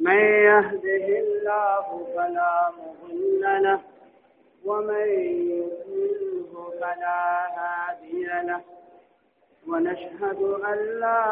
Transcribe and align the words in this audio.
من 0.00 0.18
يهده 0.18 1.06
الله 1.24 2.06
فلا 2.16 2.70
مضل 2.78 3.62
له 3.62 3.80
ومن 4.64 5.06
يضلله 5.50 6.72
فلا 6.80 7.46
هادي 7.58 8.24
له. 8.24 8.60
ونشهد 9.68 10.42
أن 10.42 10.78
لا 11.00 11.26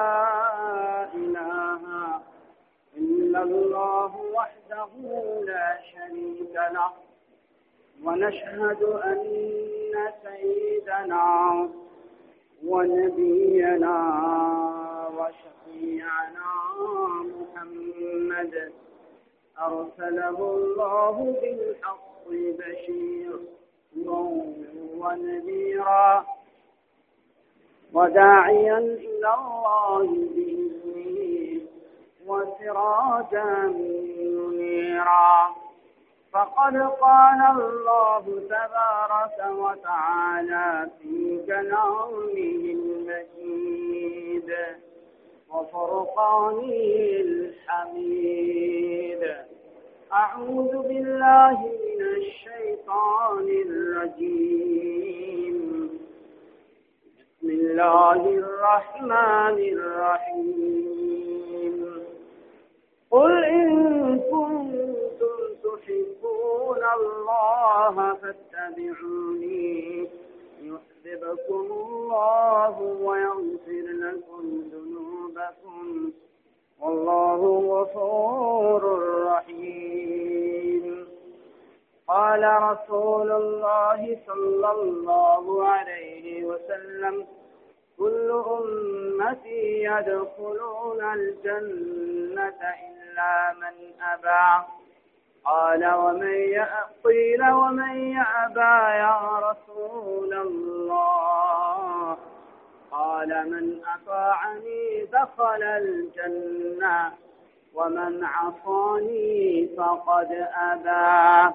إله 1.14 1.82
إلا 2.96 3.42
الله 3.42 4.12
وحده 4.34 4.90
لا 5.46 5.78
شريك 5.92 6.54
له. 6.54 6.92
ونشهد 8.04 8.82
أن 8.82 9.24
سيدنا 10.22 11.68
ونبينا 12.66 13.98
وشفيعنا 15.18 16.52
محمد. 17.24 18.72
أرسله 19.58 20.38
الله 20.38 21.16
بالحق 21.42 22.26
بشيرا 22.30 23.38
ونذيرا. 24.98 26.26
وداعيا 27.94 28.78
إلى 28.78 29.34
الله 29.34 30.06
بإذنه 30.34 31.60
وسراجا 32.26 33.50
منيرا. 33.66 35.34
فقد 36.32 36.76
قال 36.76 37.40
الله 37.60 38.24
تبارك 38.48 39.38
وتعالى 39.58 40.90
في 40.98 41.42
كلامه 41.46 42.62
المجيد. 42.78 44.50
وفرقانه 45.52 46.72
الحميد. 47.20 49.22
أعوذ 50.12 50.88
بالله 50.88 51.56
من 51.60 52.00
الشيطان 52.00 53.48
الرجيم. 53.66 55.58
بسم 57.18 57.48
الله 57.50 58.28
الرحمن 58.28 59.58
الرحيم. 59.76 61.76
قل 63.10 63.44
إن 63.44 63.68
كنتم 64.18 65.38
تحبون 65.64 66.82
الله 66.98 68.14
فاتبعوني. 68.14 70.08
يحببكم 70.62 71.64
الله 71.72 72.80
ويغفر 72.80 73.86
لكم 74.02 74.42
ذنوبكم. 74.72 75.17
والله 76.80 77.40
غفور 77.70 78.82
رحيم. 79.26 81.08
قال 82.08 82.44
رسول 82.62 83.32
الله 83.32 84.18
صلى 84.26 84.70
الله 84.72 85.64
عليه 85.68 86.44
وسلم 86.44 87.26
كل 87.98 88.30
أمتي 88.30 89.82
يدخلون 89.82 91.00
الجنة 91.14 92.60
إلا 92.88 93.54
من 93.54 93.74
أبى. 94.02 94.66
قال 95.44 95.94
ومن 95.94 96.66
قيل 97.04 97.50
ومن 97.50 98.12
يأبى 98.12 98.76
يا 98.98 99.38
رسول 99.38 100.34
الله. 100.34 102.16
قال 102.90 103.50
من 103.50 103.80
أطاعني 103.94 105.04
دخل 105.12 105.62
الجنة 105.62 107.12
ومن 107.74 108.24
عصاني 108.24 109.68
فقد 109.76 110.48
أبى. 110.54 111.54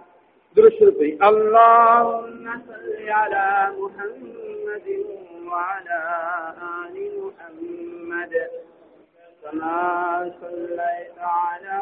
درشربي 0.56 1.20
اللهم 1.24 2.62
صل 2.68 3.10
على 3.10 3.74
محمد 3.80 5.06
وعلى 5.52 6.02
آل 6.86 6.96
محمد. 7.26 8.50
كما 9.44 10.32
صليت 10.42 11.18
على 11.20 11.82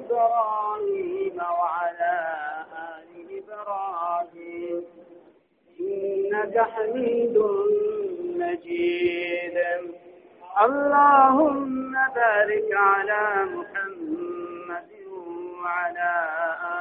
إبراهيم 0.00 1.36
وعلى 1.36 2.14
آل 2.72 3.42
إبراهيم. 3.42 4.84
إنك 5.80 6.58
حميد 6.58 7.36
مجيد. 8.40 9.56
اللهم 10.62 11.92
بارك 11.92 12.68
على 12.72 13.44
محمد 13.44 14.90
وعلى 15.62 16.12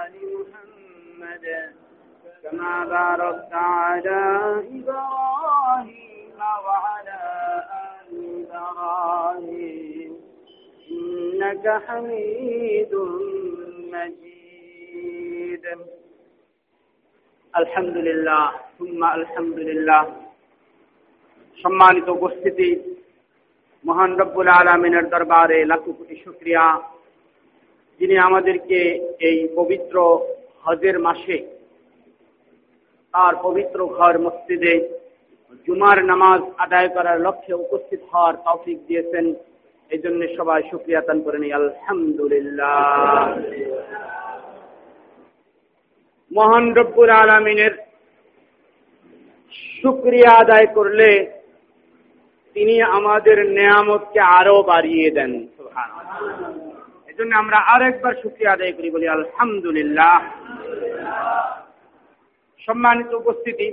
آل 0.05 0.13
محمد. 0.39 1.45
كما 2.43 2.85
باركت 2.85 3.53
على 3.53 4.21
إبراهيم 4.79 6.39
وعلى 6.39 7.19
آل 8.01 8.47
إبراهيم. 8.51 10.11
إنك 10.91 11.81
حميد 11.87 12.95
مجيد. 13.93 15.65
الحمد 17.57 17.97
لله 17.97 18.51
ثم 18.79 19.03
الحمد 19.03 19.59
لله. 19.59 20.28
সম্মানিত 21.63 22.07
উপস্থিতি। 22.17 22.69
মহান 23.85 24.11
রব্বুল 24.21 24.49
আলমিনের 24.59 25.05
দরবারে 25.13 25.59
লাখো 25.71 25.91
কোটি 25.97 26.15
শুক্রিয়া। 26.25 26.65
যিনি 27.99 28.15
আমাদেরকে 28.27 28.79
এই 29.29 29.37
পবিত্র 29.55 29.95
হজের 30.65 30.97
মাসে 30.99 31.37
তার 33.13 33.33
পবিত্র 33.45 33.79
ঘর 33.97 34.13
মসজিদে 34.25 34.75
জুমার 35.67 35.99
নামাজ 36.05 36.41
আদায় 36.57 36.89
করার 36.95 37.17
লক্ষ্যে 37.21 37.53
উপস্থিত 37.65 38.01
হওয়ার 38.11 38.35
তৌফিক 38.45 38.77
দিয়েছেন 38.87 39.25
এই 39.91 39.99
জন্য 40.03 40.21
সবাই 40.37 40.61
শুক্রিয়া 40.71 41.01
তান 41.01 41.17
করে 41.21 41.37
নিই 41.37 41.53
আলহামদুলিল্লাহ। 41.53 42.73
মহান 46.31 46.65
রব্বুল 46.73 47.09
আলমিনের 47.21 47.73
শুক্রিয়া 49.81 50.31
আদায় 50.43 50.67
করলে 50.77 51.09
তিনি 52.53 52.81
আমাদের 52.81 53.37
নেয়ামতকে 53.49 54.19
আরও 54.19 54.63
বাড়িয়ে 54.63 55.11
দেন 55.11 55.31
এই 57.07 57.15
জন্য 57.17 57.31
আমরা 57.35 57.57
আরেকবার 57.57 58.13
শুক্রিয়া 58.21 58.53
আদায় 58.53 58.71
করি, 58.71 58.89
বলি 58.89 59.07
আলহামদুলিল্লাহ। 59.07 60.19
সম্মানিত 62.67 63.13
উপস্থিতি, 63.13 63.67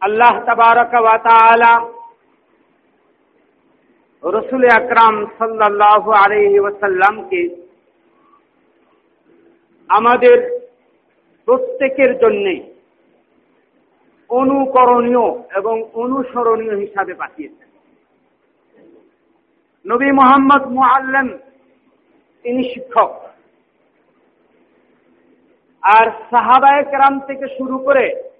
আল্লাহ 0.00 0.34
তাবারকালা 0.46 1.74
রসুল 4.22 4.64
আকরাম 4.80 5.14
সাল্লাহ 5.38 6.10
আলহি 6.10 6.58
ওসাল্লামকে 6.58 7.40
আমাদের 9.90 10.60
প্রত্যেকের 11.44 12.18
জন্যে 12.18 12.73
অনুকরণীয় 14.28 15.26
এবং 15.54 15.82
অনুসরণীয় 15.94 16.76
হিসাবে 16.76 17.14
পাঠিয়েছেন। 17.14 17.68
নবী 19.90 20.10
মোহাম্মদ 20.12 20.62
মুআল্লাম, 20.66 21.28
তিনি 22.42 22.62
শিক্ষক। 22.74 23.12
আর 25.82 26.10
সাহাবায় 26.30 26.82
কেরাম 26.82 27.20
থেকে 27.20 27.46
শুরু 27.58 27.78
করে 27.78 28.34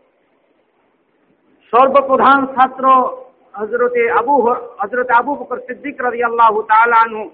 সর্বপ্রধান 1.72 2.46
ছাত্র 2.46 2.84
হজরতে 3.54 4.10
আবু 4.10 4.42
হজরতে 4.78 5.12
আবু 5.12 5.34
বকর 5.34 5.58
সিদ্দিক 5.60 6.00
রাজি 6.00 6.22
আল্লাহ 6.22 6.60
আনহু, 7.04 7.30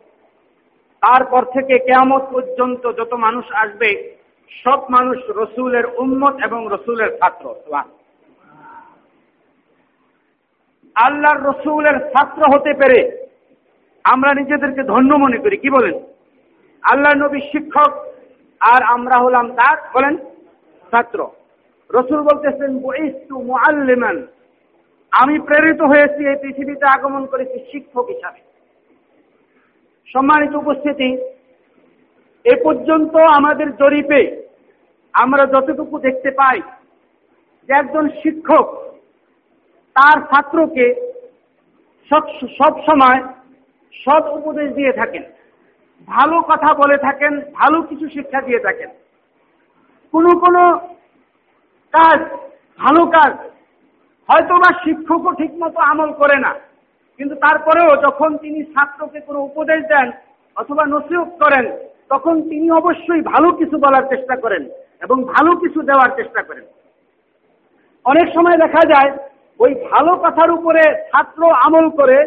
তারপর 1.01 1.43
থেকে 1.45 1.79
কেয়ামত 1.79 2.23
পর্যন্ত 2.33 2.93
যত 2.93 3.13
মানুষ 3.13 3.45
আসবে, 3.53 4.17
সব 4.65 4.81
মানুষ 4.91 5.19
রসুলের 5.29 5.87
উম্মত 5.87 6.35
এবং 6.45 6.69
রসুলের 6.71 7.19
ছাত্র 7.19 7.55
আল্লাহর 10.95 11.41
রসুলের 11.43 11.99
ছাত্র 11.99 12.43
হতে 12.55 12.75
পেরে 12.75 13.27
আমরা 14.05 14.35
নিজেদেরকে 14.35 14.83
ধন্য 14.83 15.15
মনে 15.15 15.39
করি। 15.39 15.57
কি 15.57 15.71
বলেন? 15.71 15.95
আল্লাহ 16.83 17.13
নবী 17.17 17.41
শিক্ষক 17.41 17.93
আর 18.61 18.83
আমরা 18.83 19.19
হলাম 19.19 19.55
তার, 19.55 19.79
বলেন, 19.95 20.17
ছাত্র। 20.91 21.29
রসুল 21.91 22.23
বলতেছেন 22.23 22.75
মুআল্লিমান। 23.31 24.27
আমি 25.13 25.39
প্রেরিত 25.39 25.81
হয়েছি 25.83 26.29
এই 26.29 26.37
পৃথিবীতে 26.43 26.87
আগমন 26.87 27.27
করেছি 27.27 27.65
শিক্ষক 27.73 28.07
হিসাবে। 28.09 28.41
সম্মানিত 30.07 30.55
উপস্থিতি, 30.55 31.19
এ 32.45 32.63
পর্যন্ত 32.65 33.17
আমাদের 33.17 33.77
জরিপে 33.77 34.43
আমরা 35.13 35.47
যতটুকু 35.47 35.99
দেখতে 35.99 36.31
পাই 36.31 36.61
যে 37.69 37.73
একজন 37.75 38.09
শিক্ষক 38.09 38.90
তার 39.97 40.17
ছাত্রকে 40.31 40.87
সব 42.59 42.73
সময় 42.89 43.19
সৎ 43.95 44.25
উপদেশ 44.39 44.69
দিয়ে 44.79 44.93
থাকেন। 45.01 45.25
ভালো 46.09 46.37
কথা 46.51 46.71
বলে 46.81 46.97
থাকেন, 47.07 47.33
ভালো 47.61 47.79
কিছু 47.89 48.07
শিক্ষা 48.15 48.41
দিয়ে 48.47 48.61
থাকেন। 48.67 48.91
কোনো 50.15 50.31
কোনো 50.45 50.63
কাজ, 51.95 52.19
ভালো 52.81 53.03
কাজ 53.17 53.33
হয়তো 54.29 54.55
বা 54.63 54.71
শিক্ষকও 54.85 55.37
ঠিকমতো 55.41 55.81
আমল 55.91 56.11
করে 56.21 56.37
না, 56.45 56.53
কিন্তু 57.21 57.35
তারপরেও 57.45 57.91
যখন 58.07 58.37
তিনি 58.43 58.61
ছাত্রকে 58.75 59.21
কোনো 59.29 59.41
উপদেশ 59.49 59.81
দেন 59.93 60.09
অথবা 60.57 60.85
নসিহত 60.87 61.31
করেন, 61.43 61.65
তখন 62.13 62.35
তিনি 62.51 62.67
অবশ্যই 62.81 63.23
ভালো 63.33 63.49
কিছু 63.61 63.77
বলার 63.85 64.05
চেষ্টা 64.13 64.37
করেন 64.45 64.63
এবং 65.05 65.17
ভালো 65.35 65.51
কিছু 65.63 65.81
দেওয়ার 65.91 66.11
চেষ্টা 66.19 66.43
করেন। 66.49 66.65
অনেক 68.05 68.27
সময় 68.37 68.59
দেখা 68.65 68.83
যায় 68.93 69.11
ওই 69.61 69.73
ভালো 69.91 70.13
কথার 70.17 70.51
উপরে 70.51 70.83
ছাত্র 71.11 71.41
আমল 71.65 71.87
করে, 71.91 72.19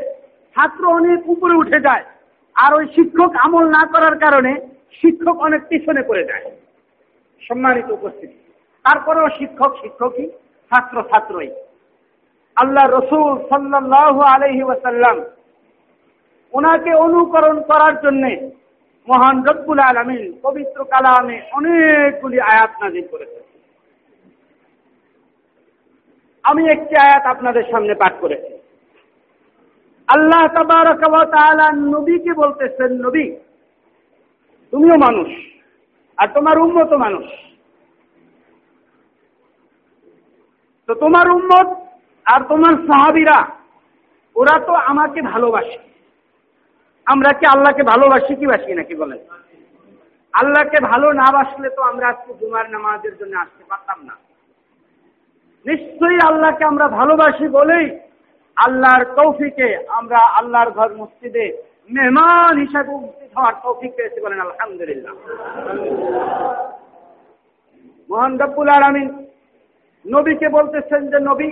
ছাত্র 0.56 0.84
অনেক 0.88 1.20
উপরে 1.30 1.54
উঠে 1.54 1.80
যায়, 1.80 2.04
আর 2.56 2.72
ওই 2.74 2.86
শিক্ষক 2.96 3.32
আমল 3.46 3.66
না 3.70 3.84
করার 3.94 4.16
কারণে 4.20 4.52
শিক্ষক 5.02 5.38
অনেক 5.38 5.62
পিছনে 5.70 6.02
পড়ে 6.08 6.24
যায়। 6.24 6.46
সম্মানিত 7.42 7.88
উপস্থিতি। 7.92 8.38
তারপরেও 8.86 9.28
শিক্ষক 9.38 9.72
শিক্ষকই, 9.82 10.28
ছাত্র 10.72 10.96
ছাত্রই। 11.12 11.52
আল্লাহ 12.58 12.86
রসুল 12.88 13.32
সাল্লাহ 13.50 14.16
আলহি 14.34 14.64
ওয়াসাল্লাম 14.64 15.18
ওনাকে 16.54 16.92
অনুকরণ 16.96 17.58
করার 17.62 17.96
জন্যে 18.02 18.32
মহান 19.08 19.38
রব্বুল 19.46 19.80
আলমিন 19.80 20.24
পবিত্র 20.42 20.80
কালামে 20.86 21.38
অনেকগুলি 21.54 22.38
আয়াত 22.42 22.72
নাজির 22.82 23.06
করেছেন। 23.12 23.44
আমি 26.44 26.64
একটি 26.76 26.94
আয়াত 27.06 27.24
আপনাদের 27.34 27.66
সামনে 27.72 27.94
পাঠ 28.02 28.14
করেছি। 28.24 28.52
আল্লাহ 30.08 30.42
নবীকে 31.96 32.32
বলতেছেন, 32.42 32.92
নবী, 33.06 33.26
তুমিও 34.74 34.96
মানুষ 35.06 35.30
আর 36.18 36.28
তোমার 36.36 36.56
উন্মত 36.66 36.92
মানুষ। 37.06 37.28
তো 40.90 40.94
তোমার 41.04 41.28
উন্মত 41.38 41.68
আর 42.26 42.42
তোমার 42.52 42.74
সাহাবিরা, 42.88 43.38
ওরা 44.36 44.56
তো 44.68 44.74
আমাকে 44.92 45.20
ভালোবাসে। 45.34 45.80
আমরা 47.08 47.32
কি 47.40 47.46
আল্লাহকে 47.54 47.84
ভালোবাসি 47.94 48.34
কি 48.40 48.46
বাসি 48.52 48.72
নাকি 48.80 48.96
বলেন? 49.02 49.20
আল্লাহকে 50.34 50.80
ভালো 50.92 51.08
না 51.22 51.28
বাসলে 51.38 51.70
তো 51.78 51.82
আমরা 51.92 52.06
আজকে 52.12 52.32
জুমার 52.40 52.68
নামাজের 52.76 53.14
জন্য 53.20 53.34
আসতে 53.44 53.64
পারতাম 53.72 54.00
না। 54.10 54.16
নিশ্চয়ই 55.66 56.20
আল্লাহকে 56.28 56.64
আমরা 56.64 56.88
ভালোবাসি 56.88 57.48
বলেই 57.48 58.00
আল্লাহর 58.56 59.06
তৌফিকে 59.06 59.78
আমরা 59.88 60.18
আল্লাহর 60.18 60.72
ঘর 60.72 60.94
মসজিদে 60.98 61.64
মেহমান 61.92 62.58
হিসাবে 62.58 62.94
উপস্থিত 62.94 63.38
হওয়ার 63.38 63.54
তৌফিক 63.64 63.96
পেয়েছি 63.96 64.22
বলেন 64.22 64.42
আলহামদুলিল্লাহ। 64.42 65.14
মোহান 68.10 68.38
রব্বুল 68.38 68.70
আলমিন 68.70 69.26
নবীকে 70.12 70.50
বলতেছেন 70.50 71.08
যে, 71.08 71.20
নবী, 71.20 71.52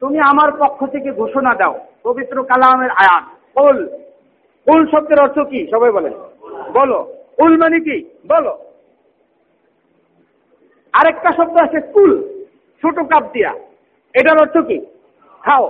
তুমি 0.00 0.18
আমার 0.18 0.52
পক্ষ 0.52 0.86
থেকে 0.86 1.12
ঘোষণা 1.12 1.54
দাও, 1.54 1.78
পবিত্র 2.02 2.42
কালামের 2.42 2.90
আয়াত। 2.90 3.24
কুল 3.58 3.86
কুল 4.66 4.86
শব্দের 4.86 5.20
অর্থ 5.20 5.38
কি? 5.38 5.66
সবাই 5.70 5.90
বলেন। 5.90 6.12
বলো। 6.72 7.14
কুল 7.36 7.56
মানে 7.56 7.80
কি? 7.80 8.04
বলো। 8.28 8.50
আরেকটা 10.92 11.32
শব্দ 11.32 11.56
আছে, 11.56 11.80
কুল। 11.80 12.39
ছোট 12.82 12.98
কাপ 12.98 13.24
দিয়া। 13.32 13.52
এটার 14.14 14.38
অর্থ 14.40 14.58
কি? 14.58 14.78
খাও। 15.42 15.64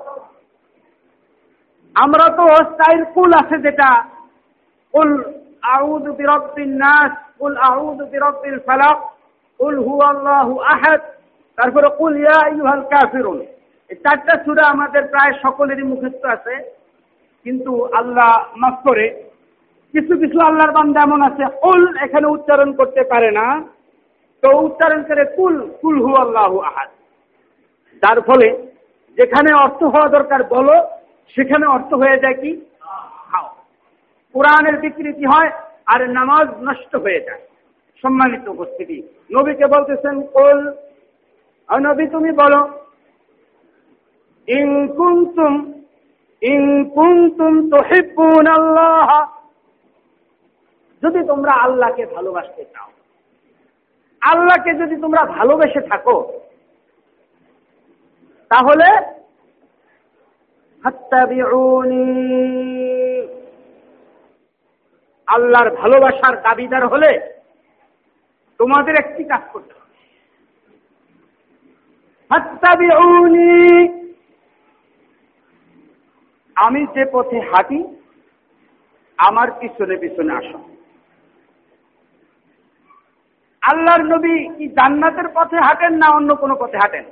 আমরা 1.95 2.27
তো 2.37 2.45
স্টাইল 2.57 3.05
কুল 3.05 3.31
আছে 3.39 3.59
যেটা। 3.59 4.05
কুল 4.93 5.25
আউদ 5.63 6.09
বিরব্বিন 6.11 6.77
নাস, 6.77 7.13
কুল 7.39 7.57
আউদ 7.57 8.03
বিরব্বিল 8.03 8.59
ফালাক, 8.59 8.99
কুল 9.59 9.79
হুয়াল্লাহু 9.79 10.59
আহাদ। 10.59 11.01
তারপরে 11.57 11.89
কুল 11.99 12.17
ইয়া 12.17 12.45
আইয়ুহাল 12.45 12.83
কাফিরুন। 12.83 13.41
এই 13.91 13.97
চারটা 13.97 14.45
সূরা 14.45 14.65
আমাদের 14.67 15.03
প্রায় 15.09 15.33
সকলেরই 15.43 15.83
মুখস্থ 15.83 16.25
আছে। 16.25 16.55
কিন্তু 17.45 17.85
আল্লাহ 17.85 18.57
মাফ 18.57 18.75
করে, 18.85 19.07
কিছু 19.93 20.17
কিছু 20.17 20.41
আল্লাহর 20.41 20.73
বান্দা 20.73 21.01
এমন 21.01 21.23
আছে, 21.23 21.45
কুল 21.63 21.99
এখানে 21.99 22.27
উচ্চারণ 22.27 22.73
করতে 22.73 23.03
পারে 23.03 23.31
না। 23.31 23.47
তো 24.43 24.59
উচ্চারণ 24.59 25.03
করে 25.03 25.25
কুল 25.25 25.71
কুল 25.81 26.03
হু 26.03 26.15
আল্লাহ 26.15 26.59
আহাদ। 26.59 26.89
যার 28.03 28.21
ফলে 28.21 28.49
যেখানে 29.17 29.55
অর্থ 29.55 29.83
হওয়া 29.83 30.09
দরকার 30.09 30.45
বলো, 30.45 30.89
সেখানে 31.35 31.67
অর্থ 31.67 31.95
হয়ে 31.95 32.19
যায় 32.19 32.35
কি? 32.35 32.61
খাও। 33.31 33.47
কোরআনের 34.33 34.81
বিকৃতি 34.81 35.25
হয় 35.25 35.51
আর 35.87 36.11
নামাজ 36.11 36.49
নষ্ট 36.63 36.97
হয়ে 36.97 37.21
যায়। 37.21 37.41
সম্মানিত 38.03 38.49
উপস্থিতি, 38.49 39.03
নবীকে 39.33 39.67
বলতেছেন, 39.67 40.23
কোল 40.23 40.59
নবী, 41.81 42.07
তুমি 42.07 42.31
বলো, 42.33 42.61
ইন 44.49 44.89
কুনতুম 44.89 45.83
ইন 46.43 46.85
কুনতুম 46.85 47.71
তুহিব্বুন 47.71 48.47
আল্লাহ 48.47 49.29
যদি 51.03 51.27
তোমরা 51.27 51.53
আল্লাহকে 51.53 52.07
ভালোবাসতে 52.07 52.65
চাও। 52.65 52.89
আল্লাহকে 54.21 54.75
যদি 54.75 54.97
তোমরা 54.97 55.25
ভালোবেসে 55.25 55.81
থাকো 55.81 56.33
তাহলে 58.51 58.89
আল্লাহর 65.29 65.71
ভালোবাসার 65.71 66.43
দাবিদার 66.43 66.85
হলে 66.89 67.11
তোমাদের 68.59 68.95
একটি 68.95 69.25
কাজ 69.25 69.43
করতে 69.53 69.75
হবে। 69.75 69.97
আমি 76.57 76.87
যে 76.95 77.05
পথে 77.13 77.39
হাঁটি, 77.41 77.81
আমার 79.19 79.49
পিছনে 79.53 79.97
পিছনে 79.97 80.33
আসো। 80.35 80.59
আল্লাহর 83.63 84.05
নবী 84.05 84.35
কি 84.57 84.69
জান্নাতের 84.69 85.29
পথে 85.35 85.57
হাঁটেন 85.57 85.93
না 85.93 86.09
অন্য 86.11 86.31
কোনো 86.37 86.55
পথে 86.57 86.79
হাঁটেন? 86.79 87.05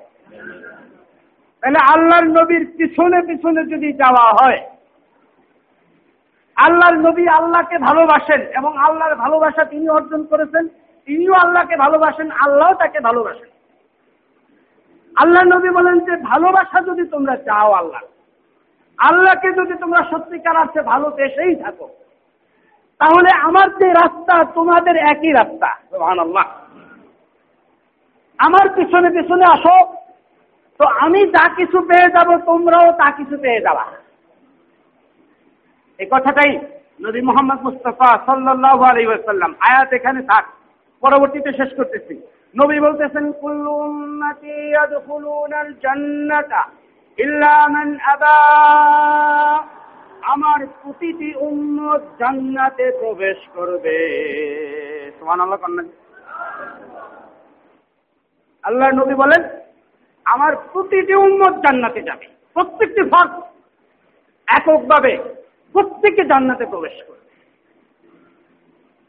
তাহলে 1.62 1.80
আল্লাহর 1.92 2.26
নবীর 2.38 2.64
পিছনে 2.78 3.18
পিছনে 3.22 3.60
যদি 3.72 3.88
যাওয়া 3.92 4.26
হয়, 4.38 4.60
আল্লাহর 6.56 6.96
নবী 7.06 7.24
আল্লাহকে 7.28 7.76
ভালোবাসেন 7.78 8.40
এবং 8.58 8.72
আল্লাহর 8.78 9.14
ভালোবাসা 9.14 9.64
তিনি 9.64 9.86
অর্জন 9.88 10.22
করেছেন, 10.24 10.64
তিনিও 11.08 11.34
আল্লাহকে 11.44 11.76
ভালোবাসেন 11.76 12.28
আল্লাহ 12.44 12.70
তাকে 12.74 13.00
ভালোবাসেন। 13.00 13.50
আল্লাহ 15.16 15.42
নবী 15.44 15.68
বলেন 15.68 15.96
যে, 15.98 16.14
ভালোবাসা 16.22 16.78
যদি 16.80 17.04
তোমরা 17.08 17.34
চাও 17.36 17.70
আল্লাহ, 17.72 18.02
আল্লাহকে 18.98 19.48
যদি 19.52 19.74
তোমরা 19.78 20.00
সত্যিকার 20.10 20.56
আছে 20.56 20.80
ভালো 20.82 21.10
দেশেই 21.10 21.54
থাকো, 21.54 21.88
তাহলে 23.00 23.30
আমার 23.42 23.68
যে 23.78 23.88
রাস্তা, 23.92 24.34
তোমাদের 24.54 24.96
একই 24.96 25.32
রাস্তা। 25.32 25.68
আমার 28.38 28.66
পিছনে 28.74 29.08
পিছনে 29.10 29.44
আসো। 29.52 29.76
তো 30.80 30.84
আমি 31.04 31.20
যা 31.34 31.44
কিছু 31.54 31.78
পেয়ে 31.88 32.08
যাব, 32.14 32.28
তোমরাও 32.46 32.92
তা 32.92 33.10
কিছু 33.10 33.36
পেয়ে 33.42 33.60
যাবা। 33.60 33.84
এই 35.98 36.06
কথাটাই 36.10 36.52
নবী 37.06 37.20
মোহাম্মদ 37.28 37.60
মুস্তফা 37.66 38.10
সাল্লাহ 38.26 38.78
আলাইসাল্লাম 38.90 39.52
আয়াত 39.68 39.90
এখানে 39.92 40.20
থাক, 40.22 40.44
পরবর্তীতে 41.02 41.50
শেষ 41.52 41.70
করতেছি। 41.76 42.14
নবী 42.60 42.76
বলতেছেন, 42.80 43.32
কুল্লু 43.32 43.72
উম্মতি 43.88 44.56
জান্নাতা 45.82 46.62
ইল্লা 47.18 47.54
মান 47.68 47.90
আবা। 48.12 48.36
আমার 50.32 50.60
প্রতিটি 50.82 51.30
উম্মত 51.48 52.02
জান্নাতে 52.18 52.86
প্রবেশ 53.00 53.38
করবে। 53.54 53.96
সুবহানাল্লাহ 55.18 55.60
কন্যা 55.62 55.84
আল্লাহ 58.64 58.88
নবী 59.00 59.14
বলেন 59.14 59.42
আমার 60.32 60.56
প্রতিটি 60.72 61.14
উন্মত 61.14 61.54
জান্নাতে 61.54 62.00
যাবে। 62.02 62.26
প্রত্যেকটি 62.54 63.02
ফর্দ 63.02 63.32
এককভাবে 64.46 65.12
প্রত্যেকে 65.72 66.24
জান্নাতে 66.24 66.66
প্রবেশ 66.66 66.96
করবে। 67.06 67.26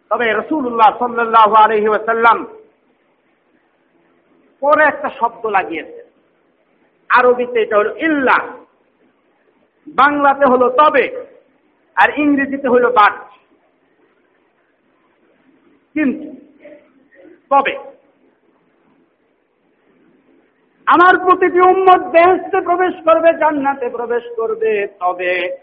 তবে 0.10 0.34
রসুল্লাহ 0.34 0.98
সাল্লাহ 0.98 1.54
আলহি 1.54 1.88
পরে 4.62 4.84
একটা 4.84 5.10
শব্দ 5.20 5.46
লাগিয়েছে 5.46 6.02
আরবিতে 7.10 7.62
এটা 7.62 7.78
হলো 7.78 7.96
ইল্লা। 7.98 8.38
বাংলাতে 9.88 10.46
হলো 10.46 10.70
তবে 10.70 11.26
আর 11.96 12.10
ইংরেজিতে 12.20 12.68
হলো 12.68 12.90
বাট। 12.92 13.16
কিন্তু 15.94 16.28
তবে 17.50 17.74
আমার 20.90 21.18
প্রতিটি 21.18 21.60
উম্মত 21.60 22.08
বেহেস্তে 22.08 22.62
প্রবেশ 22.62 23.04
করবে, 23.04 23.40
জান্নাতে 23.40 23.90
প্রবেশ 23.90 24.24
করবে। 24.36 24.88
তবে 25.00 25.58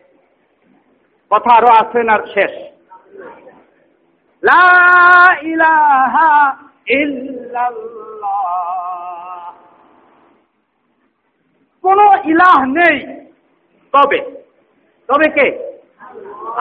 কথা 1.31 1.57
আরও 1.57 1.67
আছেন 1.67 2.09
আর 2.09 2.27
শেষ? 2.27 2.51
লা 4.43 5.27
ইলাহা 5.43 6.57
ইল্লাল্লাহ। 6.89 9.53
কোন 11.83 11.99
ইলাহ 12.25 12.65
নেই। 12.65 13.27
তবে 13.93 14.43
তবে 15.07 15.31
কে? 15.31 15.81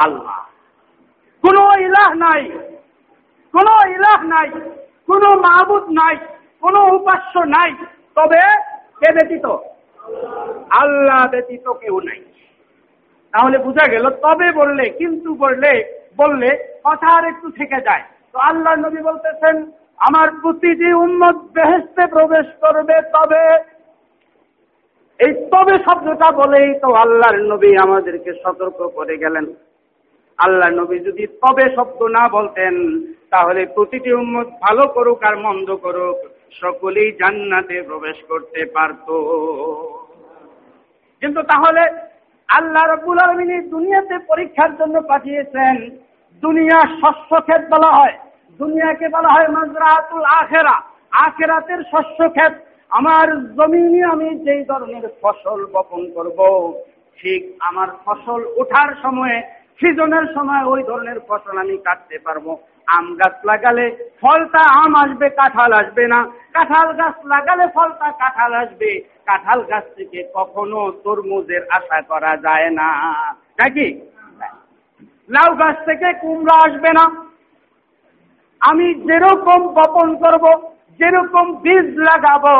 আল্লাহ। 0.03 0.45
কোন 1.41 1.81
ইলাহ 1.81 2.13
নাই। 2.13 2.51
কোন 3.51 3.89
ইলাহ 3.89 4.23
নাই। 4.23 4.51
কোন 5.07 5.39
মাহবুদ 5.39 5.83
নাই। 5.83 6.17
কোন 6.59 6.75
উপাস্য 6.75 7.39
নাই। 7.39 7.75
তবে 8.15 8.41
কে 8.99 9.11
ব্যতীত? 9.13 9.45
আল্লাহ 10.69 11.27
ব্যতীত 11.27 11.73
কেউ 11.73 11.99
নাই। 11.99 12.21
তাহলে 13.33 13.57
বোঝা 13.57 13.85
গেল, 13.91 14.09
তবে 14.09 14.51
বললে, 14.51 14.89
কিন্তু 14.89 15.35
বললে 15.35 15.71
বললে 16.17 16.49
কথা 16.83 17.17
আর 17.17 17.25
একটু 17.27 17.51
থেকে 17.51 17.81
যায়। 17.81 18.03
তো 18.33 18.37
আল্লাহ 18.39 18.75
নবী 18.75 19.01
বলতেছেন, 19.01 19.71
আমার 19.97 20.27
প্রতিটি 20.41 20.93
উন্মত 20.93 21.35
বেহেস্তে 21.35 22.07
প্রবেশ 22.07 22.45
করবে 22.61 23.01
তবে। 23.01 23.43
এই 25.19 25.33
তবে 25.51 25.75
শব্দটা 25.83 26.31
বলেই 26.31 26.79
তো 26.79 26.93
আল্লাহর 26.93 27.37
নবী 27.37 27.77
আমাদেরকে 27.77 28.33
সতর্ক 28.43 28.79
করে 28.95 29.17
গেলেন। 29.17 29.45
আল্লাহ 30.37 30.69
নবী 30.69 30.99
যদি 30.99 31.27
তবে 31.27 31.65
শব্দ 31.75 32.03
না 32.03 32.27
বলতেন, 32.27 32.75
তাহলে 33.29 33.65
প্রতিটি 33.65 34.13
উম্মত 34.13 34.47
ভালো 34.47 34.87
করুক 34.87 35.23
আর 35.23 35.35
মন্দ 35.37 35.75
করুক। 35.75 36.34
সকলেই 36.51 37.11
জান্নাতে 37.11 37.81
প্রবেশ 37.81 38.17
করতে 38.27 38.65
পারত। 38.65 39.07
কিন্তু 41.21 41.41
তাহলে 41.41 41.83
আল্লাহ 42.49 42.83
রব্বুল 42.85 43.19
আলমিনী 43.19 43.67
দুনিয়াতে 43.69 44.15
পরীক্ষার 44.27 44.77
জন্য 44.77 45.01
পাঠিয়েছেন, 45.01 45.89
দুনিয়া 46.41 46.79
শস্য 47.01 47.41
ক্ষেত 47.41 47.61
বলা 47.69 47.91
হয়। 47.91 48.17
দুনিয়াকে 48.59 49.07
বলা 49.09 49.29
হয় 49.29 49.47
মাজরাতুল 49.47 50.23
আখেরা। 50.23 50.81
আখেরাতের 51.11 51.83
শস্য 51.83 52.29
ক্ষেত। 52.29 52.53
আমার 52.89 53.27
জমিনে 53.53 54.03
আমি 54.03 54.39
যেই 54.45 54.63
ধরনের 54.63 55.07
ফসল 55.21 55.65
বপন 55.65 56.11
করব, 56.11 56.39
ঠিক 57.19 57.55
আমার 57.59 57.87
ফসল 58.05 58.45
ওঠার 58.45 58.95
সময়ে 59.01 59.64
সিজনের 59.79 60.33
সময় 60.33 60.63
ওই 60.63 60.83
ধরনের 60.83 61.19
ফসল 61.27 61.57
আমি 61.57 61.77
কাটতে 61.77 62.17
পারব। 62.19 62.57
আম 62.87 63.15
গাছ 63.15 63.35
লাগালে 63.45 63.85
ফলটা 64.21 64.61
আম 64.83 64.95
আসবে, 64.95 65.29
কাঁঠাল 65.29 65.73
আসবে 65.73 66.07
না। 66.07 66.25
কাঁঠাল 66.53 66.93
গাছ 66.93 67.25
লাগালে 67.25 67.67
ফলটা 67.73 68.11
কাঁঠাল 68.11 68.53
আসবে। 68.53 68.99
কাঁঠাল 69.25 69.63
গাছ 69.63 69.83
থেকে 69.95 70.23
কখনো 70.33 70.91
তরমুজের 71.03 71.63
আশা 71.69 72.01
করা 72.01 72.37
যায় 72.37 72.69
না। 72.69 72.89
নাকি? 73.59 74.01
লাউ 75.29 75.55
গাছ 75.55 75.75
থেকে 75.85 76.13
কুমড়া 76.13 76.55
আসবে 76.65 76.93
না। 76.93 77.05
আমি 78.61 78.93
যেরকম 78.93 79.67
বপন 79.67 80.15
করব 80.15 80.74
যেরকম 80.99 81.45
বীজ 81.63 81.87
লাগাবো, 82.09 82.55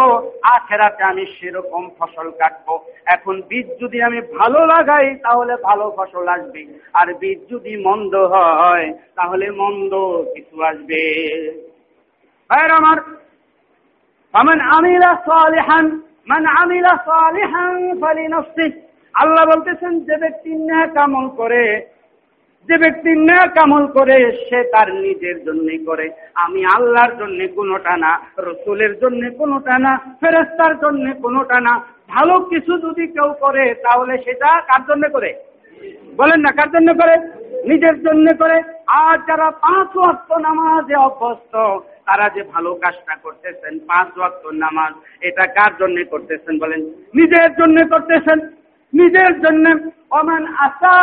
আখেরাতে 0.54 1.04
আমি 1.12 1.26
সেরকম 1.36 1.84
ফসল 1.98 2.28
কাটবো। 2.40 2.76
এখন 3.16 3.36
বীজ 3.50 3.68
যদি 3.82 3.98
আমি 4.08 4.20
ভালো 4.38 4.60
লাগাই, 4.74 5.08
তাহলে 5.26 5.54
ভালো 5.68 5.86
ফসল 5.98 6.26
আসবে। 6.36 6.64
আর 7.00 7.08
বীজ 7.22 7.40
যদি 7.52 7.74
মন্দ 7.88 8.14
হয়, 8.34 8.88
তাহলে 9.18 9.46
মন্দ 9.62 9.94
কিছু 10.34 10.56
আসবে। 10.70 11.02
ভাইয়ের 12.50 12.72
আমার 12.80 12.98
আমিলা 14.78 15.12
সালিহান, 15.30 15.86
মান 16.30 16.44
আমিলা 16.62 16.94
সালিহান 17.10 17.76
ফালিনাফসিহি 18.02 18.82
আল্লাহ 19.22 19.44
বলতেছেন, 19.52 19.94
যে 20.08 20.16
ব্যক্তি 20.24 20.52
ন্যায় 20.68 20.90
কামল 20.96 21.26
করে 21.40 21.64
যে 22.68 22.78
ব্যক্তি 22.78 23.12
ন্যাক 23.12 23.58
আমল 23.58 23.88
করে, 23.88 24.32
সে 24.32 24.64
তার 24.64 24.94
নিজের 24.94 25.46
জন্য 25.46 25.86
করে। 25.86 26.10
আমি 26.36 26.66
আল্লাহর 26.66 27.18
জন্য 27.18 27.48
কোনোটা 27.56 27.98
না, 27.98 28.20
রসুলের 28.40 29.00
জন্য 29.00 29.30
কোনোটা 29.38 29.80
না 29.80 29.98
ফেরেস্তার 29.98 30.80
জন্য 30.80 31.14
কোনোটা 31.22 31.60
না। 31.60 31.86
ভালো 32.08 32.40
কিছু 32.40 32.78
যদি 32.78 33.08
কেউ 33.08 33.34
করে, 33.40 33.74
তাহলে 33.74 34.18
সেটা 34.18 34.62
কার 34.62 34.82
জন্য 34.90 35.10
করে? 35.10 35.34
বলেন 36.18 36.40
না, 36.40 36.52
কার 36.52 36.70
জন্য 36.72 36.94
করে? 36.94 37.16
নিজের 37.70 38.02
জন্য 38.02 38.26
করে। 38.40 38.62
আর 38.88 39.18
যারা 39.18 39.52
পাঁচ 39.52 39.98
ওয়াক্ত 39.98 40.32
নামাজে 40.32 40.96
অভ্যস্ত, 40.96 41.56
তারা 42.06 42.30
যে 42.30 42.44
ভালো 42.44 42.74
কাজটা 42.74 43.16
করতেছেন, 43.24 43.80
পাঁচ 43.80 44.18
ওয়াক্ত 44.18 44.48
নামাজ, 44.48 44.94
এটা 45.22 45.46
কার 45.46 45.72
জন্য 45.80 46.06
করতেছেন 46.10 46.60
বলেন? 46.60 46.82
নিজের 47.16 47.52
জন্য 47.54 47.88
করতেছেন। 47.88 48.40
নিজের 48.94 49.42
জন্য 49.42 49.90
অমান 50.12 50.48
আশা 50.48 50.96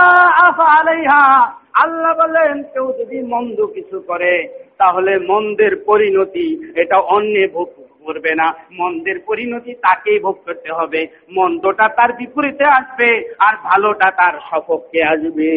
আফা 0.48 0.64
আলাইহা, 0.80 1.52
আল্লাহ 1.74 2.12
বলেন, 2.14 2.62
কেউ 2.62 2.92
যদি 2.98 3.22
মন্দ 3.22 3.66
কিছু 3.66 4.00
করে, 4.00 4.48
তাহলে 4.78 5.18
মন্দের 5.18 5.76
পরিণতি 5.76 6.72
এটা 6.80 6.98
অন্য 6.98 7.48
ভোগ 7.52 7.68
করবে 8.04 8.34
না। 8.34 8.54
মন্দের 8.72 9.18
পরিণতি 9.26 9.74
তাকেই 9.74 10.18
ভোগ 10.18 10.36
করতে 10.44 10.72
হবে। 10.72 11.06
মন্দটা 11.32 11.88
তার 11.88 12.12
বিপরীতে 12.12 12.64
আসবে, 12.64 13.34
আর 13.38 13.54
ভালোটা 13.62 14.10
তার 14.10 14.32
সপক্ষে 14.50 15.04
আসবে। 15.04 15.50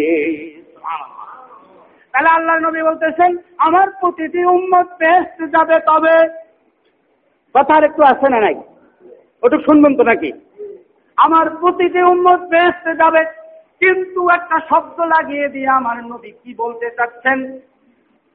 তাহলে 2.12 2.30
আল্লাহ 2.30 2.56
নবী 2.60 2.82
বলতেছেন, 2.82 3.38
আমার 3.58 3.88
প্রতিটি 3.92 4.46
উম্মত 4.46 4.88
বেহেস্ট 5.00 5.52
যাবে 5.52 5.80
তবে। 5.80 6.46
কথার 7.56 7.84
একটু 7.84 8.04
আছে 8.04 8.30
না 8.30 8.40
নাই? 8.40 8.56
ওটুক 9.44 9.62
শুনবেন 9.62 9.96
তো 9.96 10.04
নাকি? 10.04 10.32
আমার 11.18 11.50
প্রতিটি 11.50 12.02
উন্মত 12.02 12.40
বেহেস্তে 12.40 12.96
যাবে। 12.96 13.26
কিন্তু 13.80 14.30
একটা 14.30 14.60
শব্দ 14.70 15.00
লাগিয়ে 15.00 15.48
দিয়ে 15.50 15.68
আমার 15.68 16.04
নবী 16.04 16.32
কি 16.32 16.54
বলতে 16.58 16.90
চাচ্ছেন? 16.90 17.60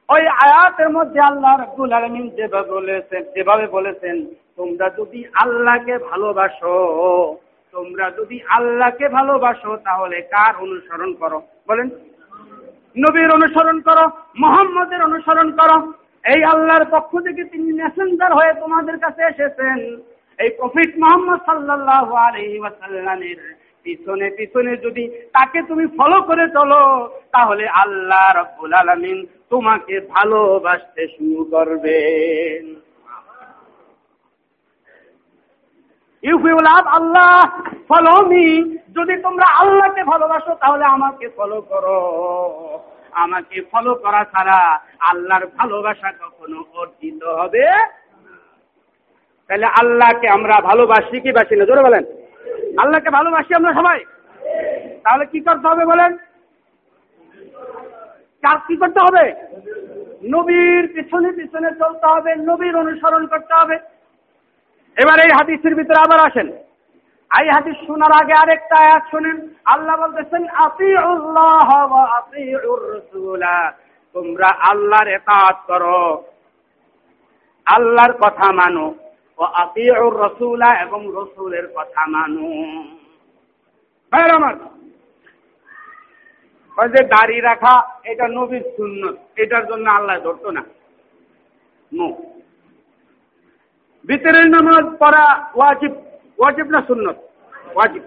ওই 0.09 0.27
আয়াতের 0.27 0.89
মধ্যে 0.89 1.19
আল্লাহ 1.19 1.61
রব্দুল 1.61 1.93
আলমিন 1.93 2.29
যেভাবে 2.29 2.71
বলেছেন 2.71 3.23
যেভাবে 3.23 3.67
বলেছেন, 3.67 4.25
তোমরা 4.57 4.89
যদি 4.89 5.25
আল্লাহকে 5.41 5.97
ভালোবাসো, 5.97 7.37
তোমরা 7.71 8.11
যদি 8.11 8.39
আল্লাহকে 8.49 9.09
ভালোবাসো, 9.09 9.77
তাহলে 9.77 10.21
কার 10.21 10.55
অনুসরণ 10.55 11.13
করো? 11.13 11.41
বলেন। 11.67 11.89
নবীর 12.97 13.31
অনুসরণ 13.31 13.79
করো, 13.79 14.09
মোহাম্মদের 14.39 15.03
অনুসরণ 15.03 15.51
করো। 15.51 15.93
এই 16.35 16.43
আল্লাহর 16.43 16.85
পক্ষ 16.91 17.19
থেকে 17.19 17.43
তিনি 17.43 17.73
মেসেঞ্জার 17.73 18.33
হয়ে 18.33 18.53
তোমাদের 18.53 18.97
কাছে 18.97 19.21
এসেছেন। 19.23 19.97
এই 20.41 20.49
প্রফিট 20.59 20.91
মোহাম্মদ 21.01 21.39
সাল্লাহ 21.49 22.07
আলহি 22.27 22.57
ওয়াসাল্লামের 22.61 23.39
পিছনে 23.85 24.27
পিছনে 24.37 24.71
যদি 24.85 25.03
তাকে 25.35 25.59
তুমি 25.69 25.85
ফলো 25.97 26.17
করে 26.29 26.45
চলো, 26.57 26.81
তাহলে 27.35 27.65
আল্লাহ 27.83 28.25
রব্বুল 28.41 28.73
আলমিন 28.81 29.17
তোমাকে 29.51 29.95
ভালোবাসতে 30.15 31.03
শুরু 31.15 31.41
করবেন। 31.53 32.63
ইউফ 36.23 36.43
আল্লাহ 36.97 37.31
ফলো 37.89 38.15
মি 38.31 38.45
যদি 38.97 39.15
তোমরা 39.25 39.47
আল্লাহকে 39.61 40.03
ভালোবাসো, 40.11 40.51
তাহলে 40.63 40.85
আমাকে 40.95 41.27
ফলো 41.37 41.59
করো। 41.71 41.99
আমাকে 43.23 43.57
ফলো 43.71 43.91
করা 44.03 44.21
ছাড়া 44.33 44.59
আল্লাহর 45.09 45.45
ভালোবাসা 45.57 46.09
কখনো 46.21 46.59
অর্জিত 46.81 47.21
হবে 47.39 47.65
তাহলে 49.51 49.65
আল্লাহকে 49.65 50.27
আমরা 50.29 50.61
ভালোবাসি 50.61 51.19
কি 51.19 51.31
বাসি 51.31 51.55
না? 51.55 51.65
জোরে 51.65 51.81
বলেন। 51.81 52.03
আল্লাহকে 52.79 53.09
ভালোবাসি 53.09 53.55
আমরা 53.55 53.73
সবাই। 53.73 54.05
তাহলে 55.03 55.25
কি 55.25 55.39
করতে 55.39 55.67
হবে 55.67 55.85
বলেন? 55.85 56.17
কাজ 58.41 58.59
কি 58.67 58.75
করতে 58.75 58.99
হবে? 58.99 59.33
নবীর 60.23 60.87
পিছনে 60.93 61.31
পিছনে 61.31 61.69
চলতে 61.71 62.05
হবে, 62.05 62.35
নবীর 62.35 62.75
অনুসরণ 62.75 63.27
করতে 63.27 63.53
হবে। 63.53 63.75
এবার 64.97 65.19
এই 65.19 65.29
হাদিসের 65.33 65.75
ভিতরে 65.75 65.99
আবার 65.99 66.27
আসেন। 66.27 66.47
এই 67.41 67.49
হাদিস 67.49 67.75
শোনার 67.87 68.23
আগে 68.23 68.33
আরেকটা 68.33 68.77
আয়াত 68.77 69.03
শোনেন। 69.11 69.49
আল্লাহ 69.65 69.95
বলতেছেন, 70.01 70.49
আতিউল্লাহ 70.49 71.91
তোমরা 74.13 74.47
আল্লাহর 74.47 75.07
ইতাআত 75.07 75.55
করো। 75.67 76.23
আল্লাহর 77.65 78.13
কথা 78.13 78.51
মানো। 78.51 78.93
আতিউর 79.43 80.21
রাসূলা 80.21 80.81
এবং 80.81 81.11
রাসূলের 81.15 81.67
কথা 81.67 82.01
মানো। 82.07 82.47
ভাইরা 84.11 84.35
আমার 84.35 84.55
যে 86.89 87.03
দাড়ি 87.03 87.41
রাখা, 87.41 87.99
এটা 88.03 88.27
নবীর 88.27 88.61
সুন্নত, 88.77 89.15
এটার 89.35 89.67
জন্য 89.67 89.89
আল্লাহ 89.91 90.19
ধরতো 90.19 90.51
না। 90.51 90.63
নো। 91.93 92.07
ভিতরের 94.07 94.47
নামাজ 94.49 94.83
পড়া 94.99 95.51
ওয়াজিব 95.55 95.91
ওয়াজিব 96.39 96.65
না 96.65 96.81
সুন্নত? 96.87 97.15
ওয়াজিব। 97.75 98.03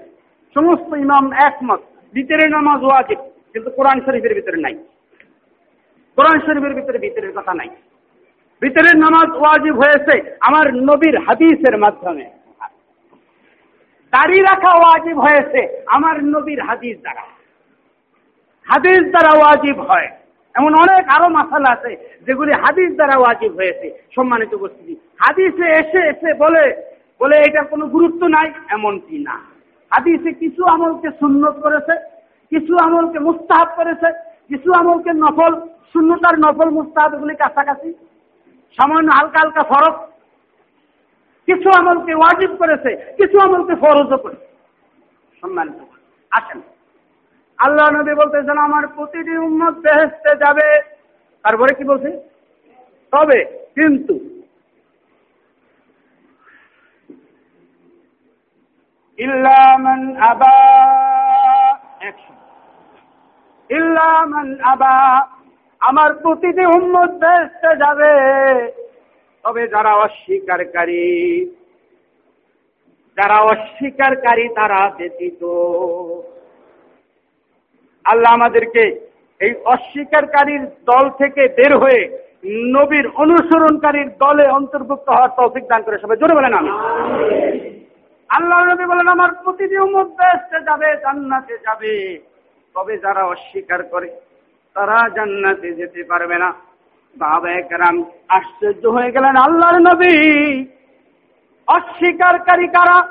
সমস্ত 0.55 0.95
ইমাম 0.95 1.33
একমত, 1.33 1.81
ভিতরের 2.13 2.51
নামাজ 2.51 2.85
ওয়াজিব, 2.85 3.19
কিন্তু 3.53 3.71
কোরআন 3.71 4.01
শরীফের 4.01 4.35
ভিতরে 4.35 4.57
নাই। 4.57 4.75
কোরআন 6.17 6.41
শরীফের 6.41 6.75
ভিতরে 6.75 6.99
ভিতরের 6.99 7.33
কথা 7.33 7.55
নাই। 7.55 7.69
ভিতরের 8.63 8.97
নামাজ 9.05 9.29
ওয়াজিব 9.41 9.75
হয়েছে 9.83 10.15
আমার 10.49 10.67
নবীর 10.89 11.17
হাদিসের 11.27 11.77
মাধ্যমে। 11.85 12.27
দাড়ি 14.13 14.39
রাখা 14.51 14.73
ওয়াজিব 14.81 15.17
হয়েছে 15.27 15.61
আমার 15.97 16.17
নবীর 16.35 16.61
হাদিস 16.69 16.97
দ্বারা। 17.05 17.25
হাদিস 18.67 19.03
দ্বারা 19.15 19.33
ওয়াজিব 19.39 19.81
হয়। 19.89 20.09
এমন 20.55 20.73
অনেক 20.85 21.05
আরও 21.17 21.29
মাসালা 21.37 21.71
আছে 21.77 21.93
যেগুলি 22.27 22.53
হাদিস 22.65 22.91
দ্বারা 22.99 23.17
ওয়াজিব 23.19 23.53
হয়েছে। 23.61 23.87
সম্মানিত 24.17 24.51
উপস্থিতি, 24.59 24.95
হাদিসে 25.23 25.67
এসে 25.81 26.01
এসে 26.13 26.31
বলে 26.43 26.65
বলে 27.21 27.37
এটার 27.47 27.67
কোনো 27.73 27.85
গুরুত্ব 27.95 28.23
নাই, 28.37 28.49
এমনটি 28.77 29.17
না। 29.29 29.37
হাদিসে 29.93 30.31
কিছু 30.43 30.63
আমলকে 30.75 31.09
সুন্নত 31.21 31.57
করেছে, 31.65 31.95
কিছু 32.53 32.73
আমলকে 32.85 33.19
মুস্তাহাব 33.19 33.69
করেছে, 33.77 34.09
কিছু 34.49 34.69
আমলকে 34.81 35.13
নফল 35.23 35.53
শূন্যতার 35.93 36.37
নফল 36.45 36.69
মুস্তাহাব 36.79 37.11
এগুলি 37.15 37.35
কাছাকাছি 37.43 37.89
সামান্য 38.77 39.11
হালকা 39.15 39.39
হালকা 39.39 39.63
ফরক। 39.63 39.97
কিছু 41.47 41.71
আমলকে 41.79 42.15
ওয়াজিব 42.15 42.57
করেছে, 42.57 43.13
কিছু 43.17 43.41
আমলকে 43.41 43.75
ফরজও 43.75 44.19
করেছে। 44.19 44.47
সম্মানিত 45.41 45.85
আসেন। 46.31 46.61
আল্লাহ 47.59 47.91
নবী 47.91 48.15
বলতেছেন, 48.15 48.59
আমার 48.59 48.89
প্রতিটি 48.89 49.37
উম্মত 49.37 49.75
বেহেস্তে 49.75 50.37
যাবে। 50.37 50.83
তারপরে 51.43 51.75
কি 51.75 51.85
বলছে? 51.85 52.11
তবে, 53.13 53.45
কিন্তু 53.75 54.15
ইল্লামান 59.19 60.17
আবা 60.17 60.57
ইল্লামান 63.69 64.61
আবা 64.61 64.95
আমার 65.89 66.11
প্রতিটি 66.15 66.65
উম্মত 66.79 67.11
বেহেস্তে 67.23 67.71
যাবে। 67.83 68.13
তবে 69.45 69.63
যারা 69.69 69.93
অস্বীকারী 70.07 70.67
যারা 73.17 73.37
অস্বীকারী 73.53 74.47
তারা 74.59 74.81
ব্যতীত। 74.99 75.43
আল্লাহ 78.05 78.31
আমাদেরকে 78.35 78.83
এই 79.41 79.53
অস্বীকারীর 79.65 80.65
দল 80.91 81.05
থেকে 81.21 81.43
বের 81.59 81.73
হয়ে 81.83 82.01
নবীর 82.77 83.07
অনুসরণকারীর 83.23 84.09
দলে 84.23 84.45
অন্তর্ভুক্ত 84.49 85.09
হওয়ার 85.09 85.35
তৌফিক 85.37 85.65
দান 85.69 85.81
করে 85.83 85.97
সবাই 86.03 86.21
জোরে 86.21 86.35
বলেন 86.35 86.55
আমি 86.61 86.73
আল্লাহ 88.31 88.59
নবী 88.65 88.85
বলেন, 88.85 89.09
আমার 89.09 89.31
প্রতিটি 89.45 89.77
মধ্যে 89.97 90.29
যাবে, 90.69 90.89
জান্নাতে 91.03 91.55
যাবে। 91.67 92.19
তবে 92.75 92.95
যারা 92.99 93.23
অস্বীকার 93.25 93.81
করে 93.83 94.09
তারা 94.75 95.09
জান্নাতে 95.17 95.75
যেতে 95.75 96.05
পারবে 96.05 96.39
না। 96.39 96.53
বাবা 97.17 97.51
একরাম 97.51 98.05
আশ্চর্য 98.29 98.87
হয়ে 98.87 99.11
গেলেন, 99.11 99.37
আল্লাহর 99.37 99.79
নবী! 99.79 100.15
অস্বীকারী 101.67 102.67
কারা? 102.67 103.09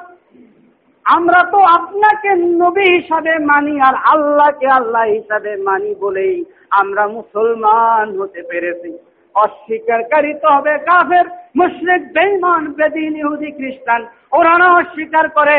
আমরা 1.05 1.43
তো 1.51 1.58
আপনাকে 1.58 2.29
নবী 2.36 2.82
হিসাবে 2.82 3.39
মানি 3.39 3.82
আর 3.82 3.96
আল্লাহকে 3.96 4.67
আল্লাহ 4.67 5.03
হিসাবে 5.03 5.55
মানি 5.55 5.96
বলেই 5.96 6.46
আমরা 6.70 7.07
মুসলমান 7.07 8.22
হতে 8.22 8.42
পেরেছি। 8.42 8.98
অস্বীকারী 9.43 10.33
তো 10.41 10.48
হবে 10.55 10.74
কাফের, 10.87 11.25
মুশরিক, 11.55 12.03
বেঈমান, 12.15 12.63
বেদিন, 12.77 13.13
ইহুদি, 13.22 13.50
খ্রিস্টান। 13.51 14.01
ওরা 14.37 14.53
না 14.57 14.67
অস্বীকার 14.74 15.29
করে, 15.29 15.57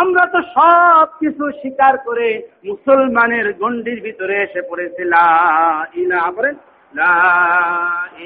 আমরা 0.00 0.24
তো 0.34 0.40
সব 0.54 1.06
কিছু 1.20 1.44
স্বীকার 1.60 1.98
করে 1.98 2.28
মুসলমানের 2.64 3.46
গণ্ডির 3.60 4.00
ভিতরে 4.06 4.34
এসে 4.42 4.60
পড়েছিলাম 4.68 5.86
ইলা 6.00 6.20
বলেন, 6.36 6.54
লা 6.94 7.16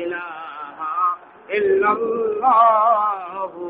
ইলাহা 0.03 0.93
ইল্লাল্লাহু 1.59 3.65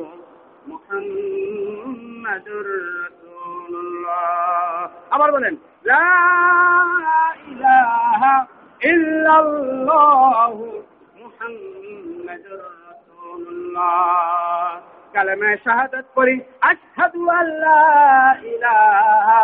মুহাম্মাদুর 0.66 2.68
রাসূলুল্লাহ। 3.02 4.88
আবার 5.10 5.32
বলেন, 5.32 5.56
লা 5.84 6.08
ইলাহা 7.52 8.34
ইল্লাল্লাহু 8.82 10.66
মুহাম্মাদুর 11.39 12.61
রাসূলুল্লাহ 12.81 13.89
কালেমে 15.13 15.51
শাহাদাত 15.65 16.07
করি 16.17 16.35
আশহাদু 16.71 17.21
আল্লা 17.39 17.81
ইলাহা 18.51 19.43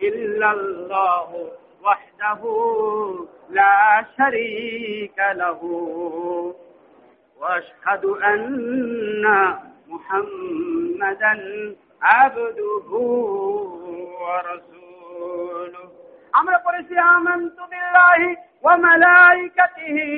ইল্লাল্লাহু 0.00 1.38
ওয়াহদাহু 1.82 2.50
লা 3.50 3.76
শারীকা 4.16 5.28
লাহু 5.34 5.70
واشهد 7.38 8.04
ان 8.24 9.24
محمدا 9.88 11.32
عبده 12.02 12.90
ورسوله 14.22 15.84
আমরা 16.32 16.58
পড়েছি 16.64 16.94
আমান্তু 17.10 17.62
বিল্লাহি 17.72 18.28
ওয়া 18.64 18.74
মালাইকাতিহি 18.84 20.08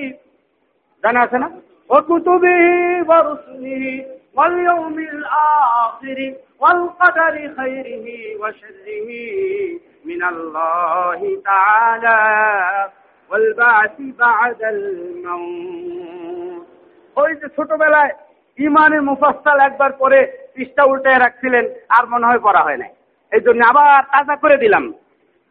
জানা 1.04 1.20
আছে 1.20 1.38
না 1.38 1.48
ও 1.90 2.00
কুতুবিহি 2.08 3.02
ওয়া 3.08 3.22
রুসুলিহি 3.22 4.04
ওয়াল 4.36 4.60
ইয়াউমিল 4.60 5.24
আখির 5.38 6.20
ওয়াল 6.60 6.88
কদরি 6.98 7.48
খাইরিহি 7.56 8.36
ওয়া 8.40 8.52
শাররিহি 8.52 9.78
من 10.04 10.24
الله 10.24 11.20
تعالى 11.44 12.20
والبعث 13.30 13.96
بعد 14.18 14.60
الموت 14.66 16.66
ওই 17.16 17.30
যে 17.40 17.46
ছোটবেলায় 17.56 18.12
ইমানের 18.58 19.02
মুফাস্সাল 19.08 19.58
একবার 19.60 19.92
করে 20.02 20.18
পৃষ্ঠা 20.54 20.82
উল্টে 20.84 21.10
রাখছিলেন 21.16 21.64
আর 21.96 22.04
মনে 22.12 22.26
হয় 22.28 22.42
পড়া 22.46 22.62
হয় 22.66 22.78
নাই 22.82 22.92
এই 23.32 23.42
জন্য 23.46 23.60
আবার 23.70 24.02
তাজা 24.12 24.36
করে 24.42 24.56
দিলাম 24.64 24.84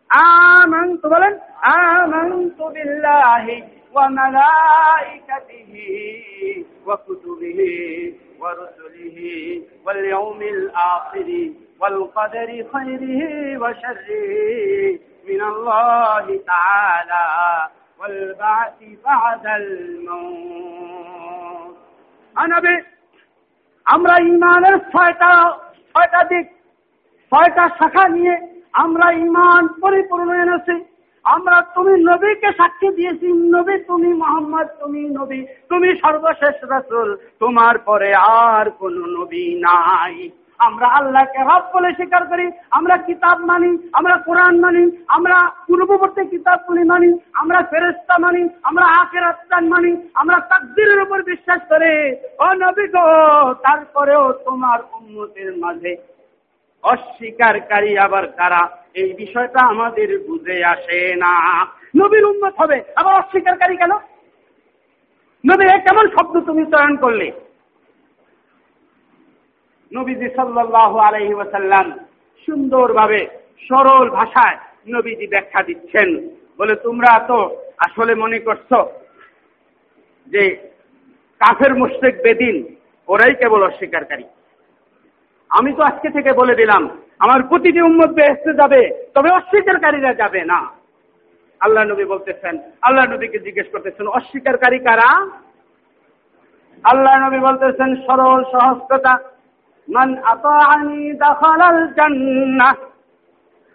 আমান্ত 0.10 1.02
বলেন 1.14 1.34
আমান্ত 1.76 2.60
বিল্লাহি 2.76 3.58
ওয়া 3.96 4.06
মালাইকাতিহি 4.18 5.88
ওয়া 6.86 6.96
কুতুবিহি 7.06 7.72
ওয়া 8.40 8.50
রুসুলিহি 8.60 9.34
ওয়াল 9.84 10.02
ইয়াউমিল 10.06 10.62
আখির 10.88 11.30
ওয়াল 11.80 12.00
কদরি 12.16 12.60
খাইরিহি 12.72 13.30
ওয়া 13.62 13.72
শাররিহি 13.82 15.12
من 15.24 15.42
الله 15.44 16.26
تعالى 16.48 17.26
والبعث 18.00 18.80
بعد 19.06 19.46
الموت 19.54 21.02
আনাবে 22.36 22.74
আমরা 23.86 24.16
ইমানের 24.28 24.76
ছয়টা 24.92 25.32
ছয়টা 25.92 26.22
দিক 26.32 26.46
ছয়টা 27.32 27.64
শাখা 27.78 28.06
নিয়ে 28.16 28.36
আমরা 28.84 29.08
ইমান 29.26 29.64
পরিপূর্ণ 29.82 30.30
এনেছি 30.44 30.76
আমরা 31.27 31.63
তুমি 31.63 32.03
নবীকে 32.03 32.53
সাক্ষী 32.53 32.89
দিয়েছি। 32.89 33.33
নবী, 33.33 33.79
তুমি 33.79 34.15
মোহাম্মদ, 34.15 34.67
তুমি 34.81 35.01
নবী, 35.01 35.47
তুমি 35.69 35.97
সর্বশেষ 35.97 36.65
রাসূল। 36.69 37.17
তোমার 37.41 37.79
পরে 37.79 38.15
আর 38.15 38.71
কোন 38.71 38.93
নবী 38.93 39.61
নাই। 39.61 40.31
আমরা 40.59 40.87
আল্লাহকে 40.87 41.43
রব 41.43 41.63
বলে 41.75 41.93
স্বীকার 41.93 42.27
করি। 42.27 42.51
আমরা 42.71 42.97
কিতাব 42.97 43.41
মানি, 43.41 43.89
আমরা 43.93 44.17
কোরআন 44.17 44.61
মানি, 44.61 45.05
আমরা 45.09 45.51
পূর্ববর্তী 45.67 46.27
কিতাবগুলি 46.27 46.85
মানি, 46.85 47.19
আমরা 47.33 47.63
ফেরেস্তা 47.63 48.19
মানি, 48.19 48.49
আমরা 48.63 48.85
আখেরাত 48.85 49.37
মানি, 49.63 50.09
আমরা 50.15 50.41
তাকদিরের 50.41 51.03
উপর 51.03 51.23
বিশ্বাস 51.23 51.61
করে। 51.69 52.21
ও 52.39 52.53
নবী 52.53 52.87
গো, 52.89 53.55
তারপরেও 53.55 54.33
তোমার 54.33 54.79
উন্নতির 54.93 55.57
মাঝে 55.57 55.97
অস্বীকারী 56.83 57.97
আবার 57.97 58.27
কারা? 58.27 58.86
এই 58.97 59.11
বিষয়টা 59.13 59.61
আমাদের 59.73 60.09
বুঝে 60.27 60.65
আসে 60.65 60.99
না। 61.25 61.33
নবীর 62.01 62.25
উন্নত 62.25 62.55
হবে, 62.63 62.79
আবার 62.97 63.15
অস্বীকারী 63.15 63.77
কেন? 63.77 63.93
নবী 65.45 65.65
এ 65.75 65.77
কেমন 65.87 66.07
শব্দ 66.15 66.35
তুমি 66.49 66.63
চয়ন 66.73 66.97
করলে? 66.97 67.29
নবীজি 69.93 70.29
সাল্লাহ 70.37 70.93
আলহি 71.09 71.35
ওয়াসাল্লাম 71.35 71.87
সুন্দরভাবে, 72.49 73.21
সরল 73.69 74.07
ভাষায় 74.11 74.57
নবীজি 74.95 75.27
ব্যাখ্যা 75.27 75.63
দিচ্ছেন। 75.63 76.09
বলে, 76.59 76.75
তোমরা 76.77 77.13
তো 77.31 77.39
আসলে 77.87 78.13
মনে 78.15 78.39
করছ 78.39 78.71
যে 80.27 80.43
কাফের 81.41 81.73
মুশ্রিক 81.75 82.17
বেদিন, 82.25 82.57
ওরাই 83.09 83.35
কেবল 83.41 83.61
অস্বীকারী? 83.63 84.25
আমি 85.51 85.71
তো 85.73 85.83
আজকে 85.83 86.09
থেকে 86.11 86.33
বলে 86.33 86.55
দিলাম 86.55 86.83
আমার 87.19 87.43
প্রতিটি 87.43 87.81
উম্মত 87.81 88.11
বেহেস্তে 88.11 88.53
যাবে, 88.55 89.11
তবে 89.15 89.31
অস্বীকারীরা 89.31 90.15
যাবে 90.15 90.45
না। 90.45 90.71
আল্লাহ 91.61 91.85
নবী 91.85 92.05
বলতেছেন, 92.05 92.59
আল্লাহ 92.83 93.05
নবীকে 93.05 93.39
জিজ্ঞেস 93.39 93.67
করতেছেন, 93.73 94.07
অস্বীকারী 94.07 94.79
কারা? 94.79 95.31
আল্লাহ 96.85 97.29
নবী 97.29 97.39
বলতেছেন, 97.39 97.97
সরল 97.97 98.45
কথা 98.81 99.19
মান 99.89 100.19
আতাআনি 100.19 101.13
দাখালাল 101.13 101.87
জান্নাহ। 101.87 102.75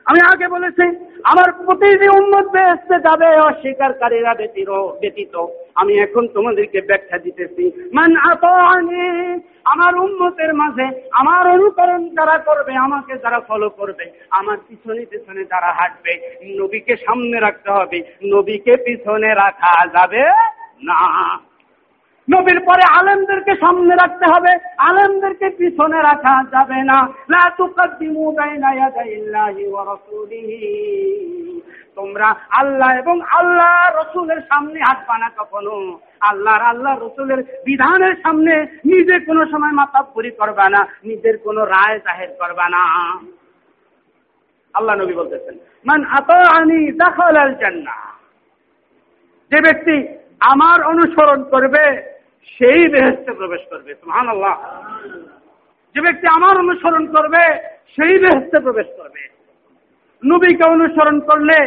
আমি 0.06 0.20
আগে 0.34 0.48
বলেছি, 0.48 1.06
আমার 1.24 1.52
প্রতিটি 1.52 2.08
উন্মত 2.08 2.50
বেহেস্তে 2.50 3.00
যাবে, 3.00 3.40
অস্বীকারীরা 3.40 4.34
ব্যতীত। 4.34 5.46
আমি 5.76 5.98
এখন 6.00 6.28
তোমাদেরকে 6.28 6.82
ব্যাখ্যা 6.82 7.18
দিতেছি। 7.18 7.90
মান 7.94 8.16
আতাআনি 8.32 9.40
আমার 9.66 9.96
উন্মতের 9.96 10.54
মাঝে, 10.54 11.10
আমার 11.12 11.48
অনুকরণ 11.48 12.10
যারা 12.10 12.38
করবে, 12.38 12.76
আমাকে 12.76 13.18
যারা 13.18 13.40
ফলো 13.40 13.70
করবে, 13.70 14.12
আমার 14.30 14.58
পিছনে 14.68 15.06
পিছনে 15.06 15.46
যারা 15.46 15.74
হাঁটবে, 15.74 16.38
নবীকে 16.60 16.98
সামনে 16.98 17.40
রাখতে 17.40 17.72
হবে। 17.72 18.02
নবীকে 18.24 18.78
পিছনে 18.78 19.34
রাখা 19.34 19.88
যাবে 19.88 20.24
না। 20.84 21.51
নবীর 22.28 22.60
পরে 22.60 22.84
আলেমদেরকে 23.00 23.56
সামনে 23.56 23.96
রাখতে 23.96 24.26
হবে, 24.26 24.52
আলেমদেরকে 24.78 25.50
পিছনে 25.50 26.02
রাখা 26.02 26.44
যাবে 26.52 26.84
না। 26.84 27.08
লা 27.30 27.50
তুকাদ্দিমু 27.58 28.32
বাইনা 28.32 28.74
ইয়াদাইল্লাহি 28.74 29.68
ওয়া 29.68 29.86
রাসূলিহি। 29.86 31.62
তোমরা 31.96 32.36
আল্লাহ 32.50 32.98
এবং 32.98 33.22
আল্লাহ 33.22 33.74
রসুলের 34.02 34.42
সামনে 34.42 34.80
হাঁটবা 34.80 35.18
না 35.18 35.30
কখনো। 35.38 36.00
আল্লাহর 36.20 36.62
আল্লাহ 36.62 36.94
রসুলের 37.00 37.44
বিধানের 37.66 38.16
সামনে 38.24 38.54
নিজে 38.86 39.20
কোনো 39.20 39.46
সময় 39.46 39.72
মাতাপুরি 39.72 40.32
করবা 40.32 40.70
না, 40.70 40.88
নিজের 41.04 41.38
কোনো 41.38 41.66
রায় 41.66 42.00
জাহের 42.00 42.32
করবা 42.40 42.70
না। 42.70 42.84
আল্লাহ 44.74 44.96
নবী 44.96 45.14
বলতেছেন, 45.14 45.56
মান 45.86 46.06
আতাআনি 46.06 46.92
দাখালাল 46.92 47.54
জান্নাহ। 47.54 48.02
যে 49.52 49.62
ব্যক্তি 49.62 50.21
আমার 50.42 50.84
অনুসরণ 50.84 51.44
করবে, 51.44 52.12
সেই 52.46 52.88
বেহেস্তে 52.88 53.32
প্রবেশ 53.32 53.62
করবে 53.70 53.96
সুহান 53.96 54.28
আল্লাহ 54.28 54.56
যে 55.96 56.02
ব্যক্তি 56.02 56.28
আমার 56.28 56.58
অনুসরণ 56.58 57.06
করবে, 57.06 57.44
সেই 57.96 58.18
বেহেস্তে 58.18 58.60
প্রবেশ 58.60 58.88
করবে। 58.98 59.30
নবীকে 60.26 60.70
অনুসরণ 60.70 61.20
করলে 61.20 61.58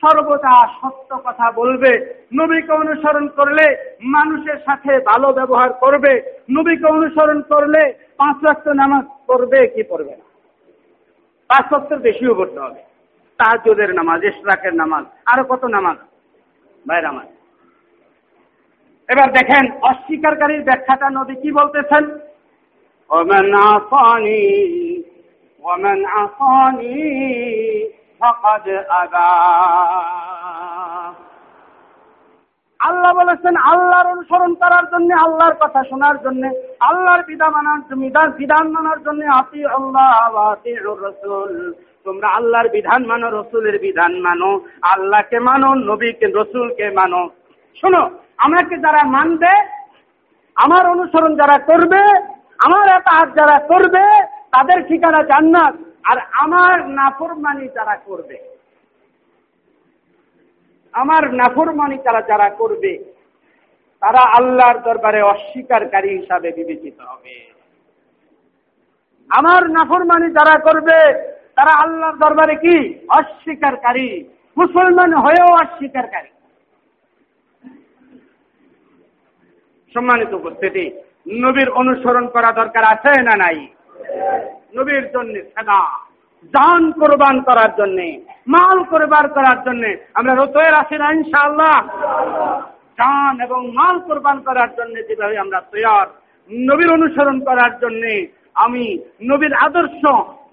সর্বদা 0.00 0.68
সত্য 0.80 1.16
কথা 1.24 1.50
বলবে। 1.50 2.14
নবীকে 2.34 2.72
অনুসরণ 2.72 3.28
করলে 3.28 3.94
মানুষের 4.02 4.56
সাথে 4.56 4.98
ভালো 4.98 5.32
ব্যবহার 5.32 5.72
করবে। 5.72 6.32
নবীকে 6.50 6.86
অনুসরণ 6.86 7.42
করলে 7.42 7.92
পাঁচ 8.18 8.36
ওয়াক্ত 8.36 8.68
নামাজ 8.68 9.04
পড়বে, 9.26 9.66
কি 9.68 9.82
পড়বে 9.82 10.16
না? 10.16 10.24
পাঁচ 11.48 11.72
ওয়াক্তের 11.72 11.98
বেশিও 11.98 12.34
পড়তে 12.34 12.58
হবে। 12.60 12.82
তাহাজুদের 13.38 13.94
নামাজ, 13.94 14.24
ইশরাকের 14.24 14.74
নামাজ, 14.74 15.04
আরও 15.26 15.44
কত 15.44 15.64
নামাজ? 15.64 15.96
ভাইয়ের 16.88 17.04
নামাজ। 17.04 17.39
এবার 19.10 19.32
দেখেন 19.32 19.64
অস্বীকারীর 19.82 20.62
ব্যাখ্যাটা 20.62 21.10
নবী 21.10 21.34
কি 21.34 21.52
বলতেছেন? 21.52 22.04
ওমেন 23.10 23.54
আসানি 23.54 24.42
ওমেন 25.62 26.04
আসানি 26.04 26.92
আদা। 28.90 29.30
আল্লাহ 32.80 33.12
বলেছেন 33.14 33.56
আল্লাহর 33.56 34.06
অনুসরণ 34.06 34.54
করার 34.54 34.84
জন্য 34.90 35.10
আল্লাহর 35.24 35.56
কথা 35.60 35.80
শোনার 35.90 36.16
জন্য 36.22 36.42
আল্লাহর 36.80 37.22
বিধান 37.22 37.50
মানার 37.52 37.80
বিধান 37.96 38.30
বিধান 38.30 38.66
মানার 38.68 38.98
জন্য 39.04 39.20
আতি 39.34 39.66
আল্লাহ 39.66 40.56
রসুল। 41.04 41.72
তোমরা 42.04 42.28
আল্লাহর 42.28 42.68
বিধান 42.68 43.06
মানো 43.06 43.26
রসুলের 43.30 43.78
বিধান 43.78 44.12
মানো 44.20 44.60
আল্লাহকে 44.82 45.38
মানো 45.38 45.74
নবীকে 45.74 46.26
রসুলকে 46.26 46.90
মানো। 46.90 47.28
শোনো, 47.74 48.10
আমাকে 48.38 48.76
যারা 48.76 49.02
মানবে, 49.04 49.52
আমার 50.54 50.86
অনুসরণ 50.86 51.36
যারা 51.36 51.58
করবে, 51.58 52.18
আমার 52.64 52.88
এতাহাত 52.88 53.34
যারা 53.34 53.58
করবে, 53.58 54.26
তাদের 54.26 54.88
ঠিকানা 54.88 55.22
জান্নাত, 55.22 55.74
আর 56.10 56.16
আমার 56.32 56.88
নাফরমানি 56.88 57.68
যারা 57.68 57.96
করবে। 57.96 58.38
আমার 60.92 61.34
নাফরমানি 61.34 61.98
তারা 61.98 62.22
যারা 62.22 62.50
করবে, 62.50 63.04
তারা 64.00 64.20
আল্লাহর 64.20 64.78
দরবারে 64.78 65.22
অস্বীকারী 65.22 66.18
হিসাবে 66.18 66.52
বিবেচিত 66.52 67.00
হবে। 67.00 67.52
আমার 69.30 69.70
নাফরমানি 69.70 70.30
যারা 70.30 70.58
করবে, 70.58 71.30
তারা 71.56 71.82
আল্লাহর 71.82 72.16
দরবারে 72.16 72.56
কি? 72.56 73.06
অস্বীকারী। 73.08 74.24
মুসলমান 74.56 75.14
হয়েও 75.14 75.46
অস্বীকারী। 75.46 76.39
সম্মানিত 79.94 80.32
উপস্থিতি, 80.40 80.84
নবীর 81.44 81.68
অনুসরণ 81.80 82.26
করা 82.34 82.50
দরকার 82.60 82.84
আছে 82.92 83.12
না 83.28 83.34
নাই? 83.42 83.58
নবীর 84.76 85.04
জন্য 85.14 85.34
সেদা, 85.54 85.80
জান 86.54 86.82
কোরবান 87.00 87.36
করার 87.48 87.70
জন্য, 87.78 87.98
মাল 88.54 88.78
কোরবান 88.90 89.26
করার 89.36 89.58
জন্য 89.66 89.84
আমরা 90.18 90.32
রতয়ের 90.34 90.74
আছি 90.74 90.96
না 91.02 91.06
ইনশাআল্লাহ। 91.18 91.76
জান 93.00 93.34
এবং 93.46 93.60
মাল 93.78 93.96
কোরবান 94.06 94.38
করার 94.46 94.70
জন্য 94.78 94.94
যেভাবে 95.08 95.36
আমরা 95.44 95.60
তৈয়ার, 95.72 96.08
নবীর 96.50 96.90
অনুসরণ 96.92 97.36
করার 97.48 97.72
জন্য 97.82 98.02
আমি 98.64 98.84
নবীর 99.30 99.54
আদর্শ 99.66 100.02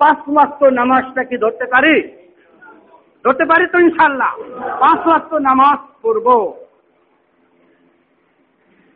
পাঁচ 0.02 0.20
মাত্র 0.38 0.62
নামাজটা 0.72 1.22
কি 1.24 1.36
ধরতে 1.38 1.66
পারি? 1.74 1.96
ধরতে 3.26 3.46
পারি 3.46 3.66
তো 3.74 3.78
ইনশাল্লাহ 3.80 4.32
পাঁচ 4.82 5.02
ওয়াক্ত 5.08 5.34
নামাজ 5.50 5.80
পড়ব। 6.02 6.28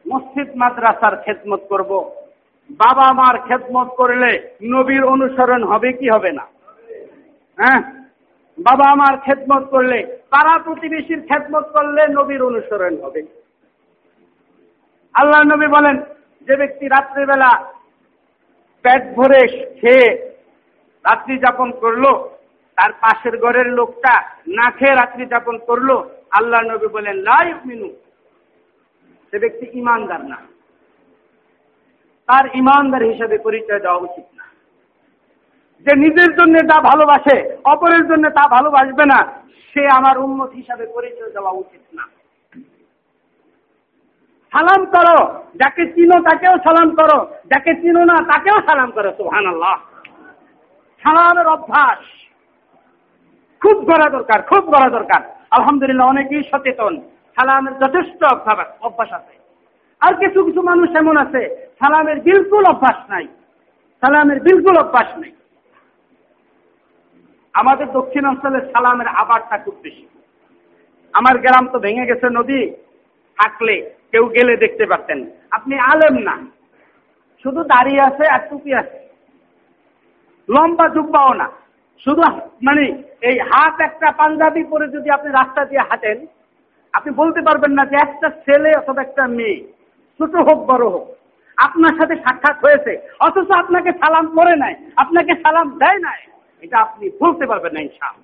মসজিদ 0.09 0.49
মাদ্রাসার 0.55 1.15
খেদমত 1.23 1.61
করব। 1.69 1.91
বাবা 2.69 3.13
মার 3.13 3.35
খেদমত 3.47 3.87
করলে 3.87 4.31
নবীর 4.63 5.03
অনুসরণ 5.03 5.63
হবে 5.63 5.93
কি 5.93 6.09
হবে 6.09 6.31
না? 6.31 6.45
হ্যাঁ? 7.59 7.81
বাবা 8.57 8.95
মার 8.95 9.17
খেদমত 9.17 9.63
করলে, 9.63 9.99
পাড়া 10.29 10.63
প্রতিবেশীর 10.63 11.21
খেদমত 11.27 11.63
করলে 11.63 12.07
নবীর 12.07 12.41
অনুসরণ 12.41 12.93
হবে। 13.03 13.21
আল্লাহ 15.13 15.41
নবী 15.43 15.67
বলেন, 15.67 15.97
যে 16.47 16.55
ব্যক্তি 16.55 16.87
রাত্রিবেলা 16.87 17.51
পেট 18.85 19.03
ভরে 19.15 19.41
খেয়ে 19.81 20.07
রাত্রি 21.05 21.37
যাপন 21.37 21.71
করল, 21.71 22.05
তার 22.77 22.91
পাশের 22.91 23.37
ঘরের 23.37 23.67
লোকটা 23.67 24.13
না 24.47 24.71
খেয়ে 24.71 24.95
রাত্রি 24.95 25.25
যাপন 25.25 25.57
করল, 25.57 25.89
আল্লাহ 26.31 26.61
নবী 26.61 26.87
বলেন 26.87 27.15
লাইফ 27.17 27.57
মিনু 27.65 27.89
সে 29.31 29.39
ব্যক্তি 29.39 29.77
ইমানদার 29.77 30.25
না। 30.25 30.35
তার 32.27 32.55
ইমানদার 32.55 33.03
হিসেবে 33.03 33.37
পরিচয় 33.37 33.79
দেওয়া 33.79 33.97
উচিত 33.97 34.23
না। 34.35 34.43
যে 35.79 35.95
নিজের 35.95 36.37
জন্য 36.37 36.59
তা 36.59 36.81
ভালোবাসে, 36.81 37.57
অপরের 37.65 38.07
জন্য 38.07 38.29
তা 38.29 38.47
ভালোবাসবে 38.47 39.05
না, 39.05 39.33
সে 39.73 39.87
আমার 39.93 40.17
উন্মত 40.17 40.51
হিসাবে 40.51 40.87
পরিচয় 40.93 41.31
দেওয়া 41.31 41.51
উচিত 41.51 41.95
না। 41.95 42.03
সালাম 44.51 44.85
করো, 44.85 45.43
যাকে 45.55 45.85
চিনো 45.85 46.23
তাকেও 46.23 46.57
সালাম 46.57 46.95
করো, 46.95 47.25
যাকে 47.25 47.75
চিনো 47.75 48.03
না 48.05 48.15
তাকেও 48.17 48.61
সালাম 48.61 48.91
করো 48.91 49.11
সুহান 49.11 49.45
আল্লাহ 49.45 49.75
সালামের 51.03 51.47
অভ্যাস। 51.47 51.99
খুব 53.61 53.83
করা 53.83 54.09
দরকার, 54.09 54.41
খুব 54.41 54.61
করা 54.61 54.89
দরকার। 54.89 55.21
আলহামদুলিল্লাহ 55.51 56.07
অনেকেই 56.07 56.43
সচেতন। 56.43 57.01
সালামের 57.41 57.75
যথেষ্ট 57.79 58.23
অভ্যাস 58.81 59.13
আছে। 59.13 59.35
আর 59.99 60.13
কিছু 60.13 60.43
কিছু 60.43 60.61
মানুষ 60.61 60.89
এমন 60.89 61.17
আছে, 61.17 61.67
সালামের 61.79 62.19
বিলকুল 62.19 62.65
অভ্যাস 62.65 63.09
নাই। 63.09 63.27
সালামের 64.01 64.39
বিলকুল 64.39 64.77
অভ্যাস 64.77 65.17
নেই। 65.17 65.31
আমাদের 67.53 67.91
দক্ষিণ 67.91 68.25
অঞ্চলে 68.25 68.65
সালামের 68.65 69.07
আবারটা 69.07 69.57
খুব 69.57 69.75
বেশি। 69.81 70.07
আমার 71.13 71.37
গ্রাম 71.37 71.67
তো 71.67 71.79
ভেঙে 71.79 72.05
গেছে 72.05 72.29
নদী, 72.29 72.71
থাকলে 73.37 73.91
কেউ 74.11 74.25
গেলে 74.25 74.57
দেখতে 74.57 74.85
পারতেন 74.85 75.29
আপনি 75.51 75.79
আলেম 75.79 76.17
না। 76.17 76.47
শুধু 77.43 77.63
দাঁড়িয়ে 77.63 78.01
আছে 78.01 78.27
আর 78.27 78.39
টুপি 78.49 78.73
আছে। 78.73 79.09
লম্বা 80.49 80.89
জুব্বাও 80.89 81.33
না। 81.33 81.51
শুধু 82.03 82.21
মানে 82.63 83.03
এই 83.21 83.39
হাত 83.39 83.81
একটা 83.81 84.11
পাঞ্জাবি 84.11 84.63
পরে 84.63 84.87
যদি 84.87 85.09
আপনি 85.09 85.31
রাস্তা 85.31 85.65
দিয়ে 85.65 85.81
হাঁটেন 85.81 86.25
আপনি 86.93 87.11
বলতে 87.21 87.41
পারবেন 87.47 87.71
না 87.77 87.83
যে 87.91 87.97
একটা 88.01 88.27
ছেলে 88.45 88.71
অথবা 88.81 89.01
একটা 89.03 89.23
মেয়ে, 89.37 89.59
ছোট 90.19 90.33
হোক, 90.47 90.59
বড় 90.71 90.85
হোক, 90.93 91.05
আপনার 91.57 91.93
সাথে 91.99 92.15
সাক্ষাৎ 92.23 92.57
হয়েছে, 92.65 92.93
অথচ 93.27 93.49
আপনাকে 93.61 93.91
সালাম 94.01 94.25
করে 94.37 94.53
নাই, 94.63 94.73
আপনাকে 95.03 95.33
সালাম 95.43 95.67
দেয় 95.81 95.99
নাই, 96.07 96.19
এটা 96.63 96.77
আপনি 96.85 97.05
বলতে 97.21 97.45
পারবেন 97.51 97.71
না 97.75 97.81
ইনশাল 97.87 98.15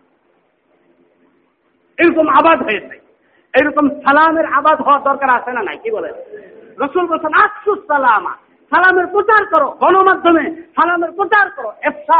এরকম 1.97 2.27
আবাদ 2.39 2.59
হয়েছে, 2.67 2.95
এরকম 3.53 3.85
সালামের 4.03 4.47
আবাদ 4.59 4.77
হওয়ার 4.85 5.05
দরকার 5.09 5.29
আছে 5.37 5.51
না 5.57 5.61
নাই, 5.67 5.77
কি 5.83 5.89
বলে 5.95 6.09
রসুল 6.81 7.05
বলছেন 7.11 7.33
আফসুস 7.43 7.79
সালামা, 7.91 8.33
সালামের 8.71 9.07
প্রচার 9.13 9.41
করো, 9.53 9.67
গণমাধ্যমে 9.81 10.43
সালামের 10.75 11.11
প্রচার 11.17 11.45
করো, 11.55 11.69
এফসা, 11.89 12.19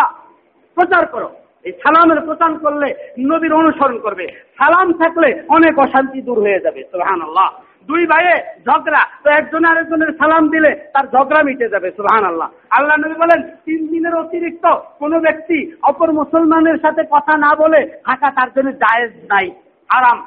প্রচার 0.78 1.04
করো। 1.14 1.30
এই 1.66 1.74
সালামের 1.84 2.20
প্রচার 2.28 2.52
করলে 2.64 2.88
নবীর 3.30 3.54
অনুসরণ 3.62 3.98
করবে। 4.06 4.26
সালাম 4.60 4.88
থাকলে 5.02 5.30
অনেক 5.58 5.74
অশান্তি 5.86 6.20
দূর 6.28 6.38
হয়ে 6.46 6.64
যাবে 6.66 6.82
সুহান 6.92 7.22
আল্লাহ 7.28 7.50
দুই 7.90 8.04
ভাইয়ে 8.12 8.36
ঝগড়া, 8.68 9.02
তো 9.24 9.28
একজন 9.40 9.66
আরেকজনের 9.72 10.12
সালাম 10.20 10.44
দিলে 10.54 10.72
তার 10.94 11.06
ঝগড়া 11.14 11.42
মিটে 11.48 11.68
যাবে 11.74 11.90
সুহান 11.98 12.24
আল্লাহ 12.32 12.50
আল্লাহ 12.78 12.96
নবী 13.04 13.16
বলেন, 13.24 13.40
তিন 13.66 13.82
দিনের 13.92 14.16
অতিরিক্ত 14.24 14.66
কোন 15.02 15.14
ব্যক্তি 15.26 15.58
অপর 15.90 16.10
মুসলমানের 16.20 16.78
সাথে 16.84 17.06
কথা 17.14 17.38
না 17.46 17.52
বলে 17.62 17.82
থাকা 18.08 18.32
তার 18.38 18.50
জন্য 18.56 18.70
জায়েজ 18.84 19.12
নাই 19.32 19.48
আরাম 19.90 20.18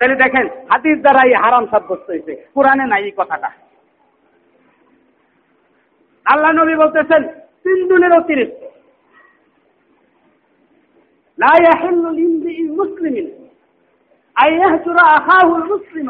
তাহলে 0.00 0.16
দেখেন 0.22 0.46
হাতির 0.70 0.98
দ্বারা 1.04 1.22
এই 1.28 1.34
হারাম 1.42 1.64
সাব্যস্ত 1.72 2.06
হয়েছে, 2.10 2.32
কোরআনে 2.54 2.86
নাই 2.92 3.02
এই 3.08 3.14
কথাটা। 3.20 3.50
আল্লাহ 6.26 6.50
নবী 6.60 6.74
বলতেছেন, 6.82 7.22
তিন 7.64 7.78
দিনের 7.90 8.12
অতিরিক্ত। 8.20 8.60
لا 11.37 11.53
يحل 11.63 12.03
لامرئ 12.17 12.59
مسلم 12.73 13.15
أن 14.35 14.53
يهجر 14.53 14.97
أخاه 14.97 15.47
المسلم 15.55 16.09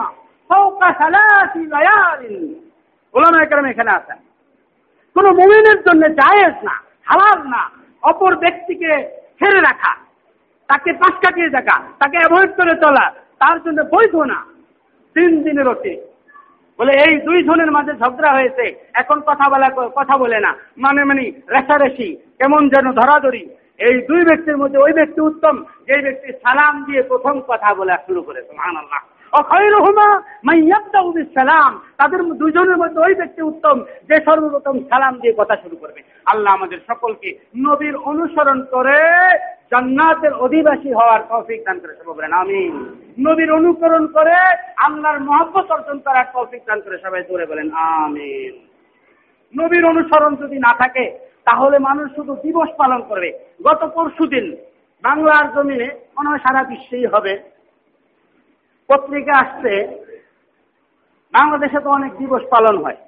فوق 0.50 0.82
ثلاث 0.94 1.54
ليال 1.56 2.22
ওলামা 3.14 3.38
একরাম 3.42 3.66
এখানে 3.66 3.92
আছেন 3.92 4.20
কোন 5.16 5.26
মুমিনের 5.40 5.80
জন্য 5.88 6.04
জায়েজ 6.20 6.56
না 6.68 6.76
হালাল 7.08 7.40
না 7.54 7.62
অপর 8.04 8.32
ব্যক্তিকে 8.44 8.92
ছেড়ে 9.40 9.60
রাখা 9.62 9.94
তাকে 10.70 10.90
পাশ 11.02 11.16
কাটিয়ে 11.24 11.50
থাকা 11.50 11.76
তাকে 12.00 12.18
অ্যাভয়েড 12.20 12.52
করে 12.60 12.74
চলা 12.84 13.06
তার 13.42 13.58
জন্য 13.66 13.80
বৈধ 13.94 14.16
না 14.32 14.40
তিন 15.16 15.32
দিনের 15.46 15.68
অতিরিক্ত 15.68 16.12
বলে 16.80 16.94
এই 17.00 17.14
দুই 17.26 17.40
জনের 17.48 17.72
মাঝে 17.72 17.94
ঝগড়া 18.02 18.32
হয়েছে 18.34 18.66
এখন 19.02 19.18
কথা 19.28 19.46
বলা 19.52 19.68
কথা 19.98 20.16
বলে 20.18 20.38
না 20.46 20.52
মানে 20.78 21.02
মানে 21.10 21.24
রেশারেশি 21.56 22.10
কেমন 22.40 22.62
যেন 22.74 22.88
ধরাধরি 23.02 23.44
এই 23.79 23.95
দুই 24.09 24.25
ব্যক্তির 24.25 24.57
মধ্যে 24.57 24.79
ওই 24.79 24.93
ব্যক্তি 24.93 25.21
উত্তম 25.21 25.65
যে 25.87 25.97
ব্যক্তি 26.03 26.33
সালাম 26.33 26.85
দিয়ে 26.85 27.03
প্রথম 27.03 27.41
কথা 27.41 27.75
বলা 27.75 27.97
শুরু 28.07 28.23
করে 28.23 28.41
সুবহান 28.43 28.77
আল্লাহ 28.77 29.03
সালাম 31.35 31.73
তাদের 31.97 32.21
দুজনের 32.25 32.77
মধ্যে 32.77 33.01
ওই 33.01 33.15
ব্যক্তি 33.15 33.43
উত্তম, 33.43 33.77
যে 34.09 34.17
সর্বপ্রথম 34.25 34.79
সালাম 34.91 35.15
দিয়ে 35.19 35.35
কথা 35.37 35.57
শুরু 35.63 35.77
করবে। 35.77 36.01
আল্লাহ 36.27 36.55
আমাদের 36.55 36.79
সকলকে 36.87 37.39
নবীর 37.57 37.97
অনুসরণ 37.97 38.59
করে 38.65 38.99
জান্নাতের 39.71 40.33
অধিবাসী 40.33 40.91
হওয়ার 40.93 41.21
তৌফিক 41.31 41.61
দান 41.67 41.79
করে, 41.79 41.93
সবাই 41.95 42.17
বলেন 42.17 42.33
আমিন। 42.33 42.75
নবীর 43.27 43.51
অনুকরণ 43.53 44.07
করে 44.07 44.37
আল্লাহর 44.77 45.21
মহব্বত 45.21 45.71
অর্জন 45.71 45.99
করার 45.99 46.27
তৌফিক 46.35 46.63
দান 46.67 46.81
করে, 46.81 46.97
সবাই 47.05 47.23
জোরে 47.29 47.47
বলেন 47.47 47.69
আমিন। 47.73 48.55
নবীর 49.55 49.85
অনুসরণ 49.85 50.33
যদি 50.43 50.57
না 50.59 50.73
থাকে 50.79 51.05
তাহলে 51.47 51.77
মানুষ 51.79 52.07
শুধু 52.17 52.33
দিবস 52.43 52.71
পালন 52.79 53.03
করবে। 53.09 53.31
গত 53.67 53.81
পরশু 53.95 54.27
দিন 54.27 54.47
বাংলার 55.05 55.47
জমিনে 55.55 55.89
মনে 56.17 56.29
হয় 56.31 56.43
সারা 56.47 56.63
বিশ্বেই 56.65 57.07
হবে। 57.15 57.35
পত্রিকা 58.89 59.35
আসছে, 59.41 59.73
বাংলাদেশে 61.35 61.81
তো 61.85 61.91
অনেক 61.91 62.13
দিবস 62.19 62.43
পালন 62.51 62.77
হয়। 62.85 62.99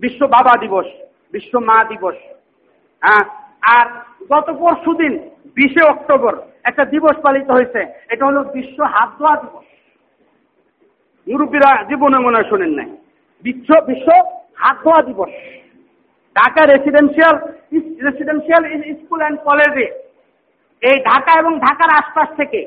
বিশ্ব 0.00 0.20
বাবা 0.26 0.54
দিবস, 0.60 0.86
বিশ্ব 1.32 1.58
মা 1.68 1.78
দিবস। 1.84 2.16
হ্যাঁ 3.02 3.24
আর 3.74 3.86
গত 4.32 4.48
পরশু 4.60 4.92
দিন 4.94 5.14
বিশে 5.54 5.82
অক্টোবর 5.90 6.34
একটা 6.64 6.84
দিবস 6.84 7.16
পালিত 7.24 7.50
হয়েছে। 7.50 7.80
এটা 8.08 8.26
হলো 8.26 8.40
বিশ্ব 8.56 8.78
হাত 8.94 9.10
ধোয়া 9.18 9.34
দিবস। 9.42 9.66
মুরব্বীরা 11.26 11.70
জীবনে 11.88 12.18
মনে 12.18 12.48
শোনেন 12.48 12.72
নাই। 12.78 12.90
বিশ্ব 13.44 13.68
বিশ্ব 13.86 14.08
হাত 14.54 14.76
ধোয়া 14.84 15.00
দিবস। 15.02 15.32
Dhaka 16.38 16.62
residential 16.64 17.36
residential 18.06 18.62
school 19.00 19.20
and 19.22 19.38
কলেজে 19.46 19.86
এই 20.82 20.98
ঢাকা 21.10 21.32
এবং 21.40 21.52
ঢাকার 21.66 21.90
আশপাশ 22.00 22.28
থেকে 22.40 22.60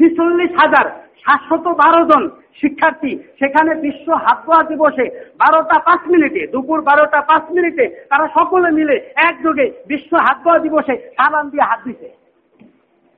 ছিচল্লিশ 0.00 0.52
হাজার 0.62 0.86
সাতশত 1.24 1.66
বারো 1.82 2.02
জন 2.10 2.22
শিক্ষার্থী 2.60 3.12
সেখানে 3.40 3.72
বিশ্ব 3.84 4.06
হাত 4.24 4.38
ধোয়া 4.46 4.62
দিবসে 4.70 5.06
বারোটা 5.42 5.76
পাঁচ 5.86 6.02
মিনিটে 6.12 6.42
দুপুর 6.52 6.78
বারোটা 6.88 7.20
পাঁচ 7.30 7.44
মিনিটে 7.56 7.84
তারা 8.10 8.26
সকলে 8.36 8.68
মিলে 8.78 8.96
একযোগে 9.28 9.66
বিশ্ব 9.90 10.12
হাত 10.26 10.38
ধোয়া 10.44 10.58
দিবসে 10.64 10.94
সাবান 11.16 11.44
দিয়ে 11.52 11.68
হাত 11.70 11.80
দিছে। 11.86 12.08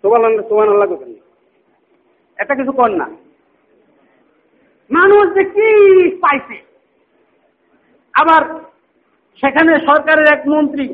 সোমান 0.04 0.68
আল্লাহ 0.72 0.88
এটা 2.38 2.54
কিছু 2.58 2.72
কর 2.78 2.90
না। 3.00 3.06
মানুষ 4.90 5.24
যে 5.37 5.42
কি 5.54 5.68
পাইছে? 6.22 6.56
আবার 8.14 8.42
সেখানে 9.40 9.72
সরকারের 9.88 10.28
এক 10.32 10.42
মন্ত্রী 10.52 10.86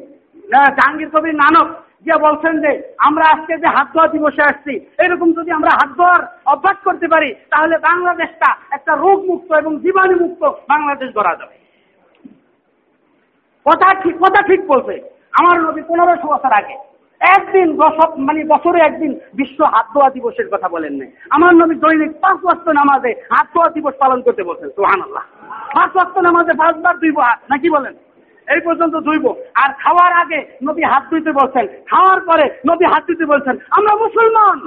জাহাঙ্গীর 0.53 1.11
কবির 1.14 1.37
নানক 1.42 1.68
যে 2.07 2.14
বলছেন 2.26 2.55
যে, 2.64 2.70
আমরা 3.07 3.24
আজকে 3.33 3.55
যে 3.62 3.68
হাত 3.76 3.88
ধোয়া 3.94 4.07
দিবসে 4.14 4.42
আসছি, 4.50 4.74
এরকম 5.05 5.29
যদি 5.38 5.50
আমরা 5.59 5.72
হাত 5.79 5.90
ধোয়ার 5.98 6.22
অভ্যাস 6.53 6.79
করতে 6.87 7.07
পারি, 7.14 7.31
তাহলে 7.53 7.79
বাংলাদেশটা 7.88 8.48
একটা 8.76 8.92
রোগ 9.05 9.18
মুক্ত 9.31 9.50
এবং 9.62 9.72
জীবাণু 9.83 10.14
মুক্ত 10.24 10.42
বাংলাদেশ 10.72 11.09
গড়া 11.18 11.35
যাবে। 11.40 11.57
কথা 13.66 13.88
ঠিক 14.03 14.16
কথা 14.24 14.40
ঠিক 14.48 14.61
বলছে। 14.72 14.94
আমার 15.40 15.57
নবী 15.66 15.83
পনেরোশো 15.88 16.26
বছর 16.35 16.53
আগে, 16.61 16.76
একদিন 17.20 17.68
মানে 18.26 18.40
বছরে 18.53 18.79
একদিন 18.88 19.12
বিশ্ব 19.38 19.59
হাত 19.74 19.87
ধোয়া 19.94 20.11
দিবসের 20.16 20.48
কথা 20.53 20.68
বলেন 20.74 20.94
নাই। 21.00 21.11
আমার 21.37 21.53
নবী 21.62 21.74
দৈনিক 21.83 22.12
পাঁচ 22.22 22.38
ওয়াক্ত 22.44 22.66
নামাজে 22.79 23.12
হাত 23.33 23.46
ধোয়া 23.55 23.68
দিবস 23.76 23.94
পালন 24.03 24.20
করতে 24.26 24.42
বলছেন 24.50 24.68
সোহান 24.76 25.00
আল্লাহ 25.07 25.24
পাঁচ 25.76 25.90
ওয়াক্ত 25.96 26.16
নামাজে 26.29 26.53
পাঁচবার 26.62 26.94
দুই 27.03 27.12
হাত 27.18 27.40
নাকি 27.53 27.68
বলেন? 27.76 27.94
এই 28.55 28.61
পর্যন্ত 28.67 28.95
ধুইব। 29.07 29.27
আর 29.63 29.71
খাওয়ার 29.83 30.13
আগে 30.23 30.41
নবী 30.69 30.83
হাত 30.93 31.05
ধুইতে 31.11 31.33
বলছেন, 31.41 31.65
খাওয়ার 31.91 32.21
পরে 32.29 32.45
নবী 32.71 32.85
হাত 32.93 33.03
ধুইতে 33.07 33.27
বলছেন, 33.33 33.55
আমরা 33.77 33.93
মুসলমান। 34.03 34.59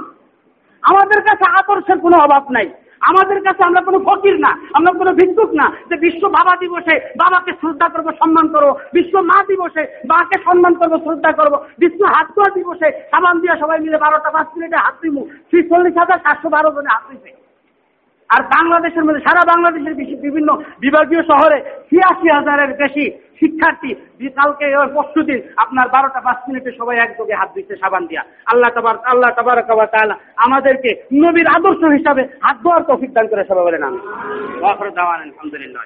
আমাদের 0.82 1.20
কাছে 1.28 1.44
আদর্শের 1.58 1.98
কোনো 2.06 2.16
অভাব 2.24 2.44
নাই। 2.58 2.68
আমাদের 3.10 3.38
কাছে 3.46 3.62
আমরা 3.64 3.80
কোনো 3.86 3.98
ফকির 4.06 4.36
না, 4.44 4.50
আমরা 4.76 4.92
কোনো 5.00 5.12
ভিক্ষুক 5.20 5.50
না। 5.60 5.66
যে 5.88 5.96
বিশ্ব 6.04 6.22
বাবা 6.36 6.54
দিবসে 6.62 6.94
বাবাকে 7.22 7.52
শ্রদ্ধা 7.60 7.88
করব, 7.94 8.08
সম্মান 8.20 8.46
করব, 8.54 8.68
বিশ্ব 8.96 9.14
মা 9.30 9.38
দিবসে 9.50 9.82
মাকে 10.12 10.36
সম্মান 10.46 10.74
করব, 10.80 10.94
শ্রদ্ধা 11.04 11.32
করব, 11.38 11.54
বিশ্ব 11.82 12.00
হাত 12.14 12.26
ধোয়া 12.36 12.50
দিবসে 12.58 12.88
সাবান 13.12 13.40
দিয়ে 13.42 13.54
সবাই 13.62 13.82
মিলে 13.84 13.98
বারোটা, 14.04 14.30
পাঁচ 14.36 14.48
মিনিটে 14.56 14.78
হাত 14.84 14.96
দিব 15.02 15.16
ছিচল্লিশ 15.50 15.94
হাজার 16.02 16.22
সাতশো 16.24 16.48
বারো 16.54 16.68
জনে 16.76 16.94
হাত 16.94 17.04
দিবে 17.10 17.30
আর 18.30 18.42
বাংলাদেশের 18.56 19.04
মধ্যে, 19.04 19.24
সারা 19.26 19.42
বাংলাদেশের 19.52 19.94
বিভিন্ন 20.24 20.50
বিভাগীয় 20.84 21.22
শহরে 21.30 21.58
ছিয়াশি 21.88 22.28
হাজারের 22.36 22.70
বেশি 22.82 23.04
শিক্ষার্থী 23.40 23.90
কালকে 24.38 24.66
পরশু 24.94 25.20
দিন 25.28 25.40
আপনার 25.64 25.86
বারোটা 25.94 26.20
পাঁচ 26.26 26.38
মিনিটে 26.48 26.70
সবাই 26.78 26.96
একযোগে 26.98 27.38
হাত 27.40 27.50
দিচ্ছে 27.54 27.74
সাবান 27.82 28.02
দিয়া। 28.10 28.22
আল্লাহ 28.52 28.70
তাবার 28.76 28.96
আল্লাহ 29.12 29.30
তাবার 29.38 29.66
কাবার 29.68 29.88
তাহলে 29.94 30.14
আমাদেরকে 30.46 30.90
নবীর 31.24 31.48
আদর্শ 31.56 31.82
হিসাবে 31.96 32.22
হাত 32.44 32.56
ধোয়ার 32.64 32.86
তফিক 32.88 33.10
দান 33.16 33.26
করে 33.30 33.42
সবাই 33.50 33.66
বলেন 33.66 33.82
আমি 33.88 34.00
আলহামদুলিল্লাহ। 35.26 35.82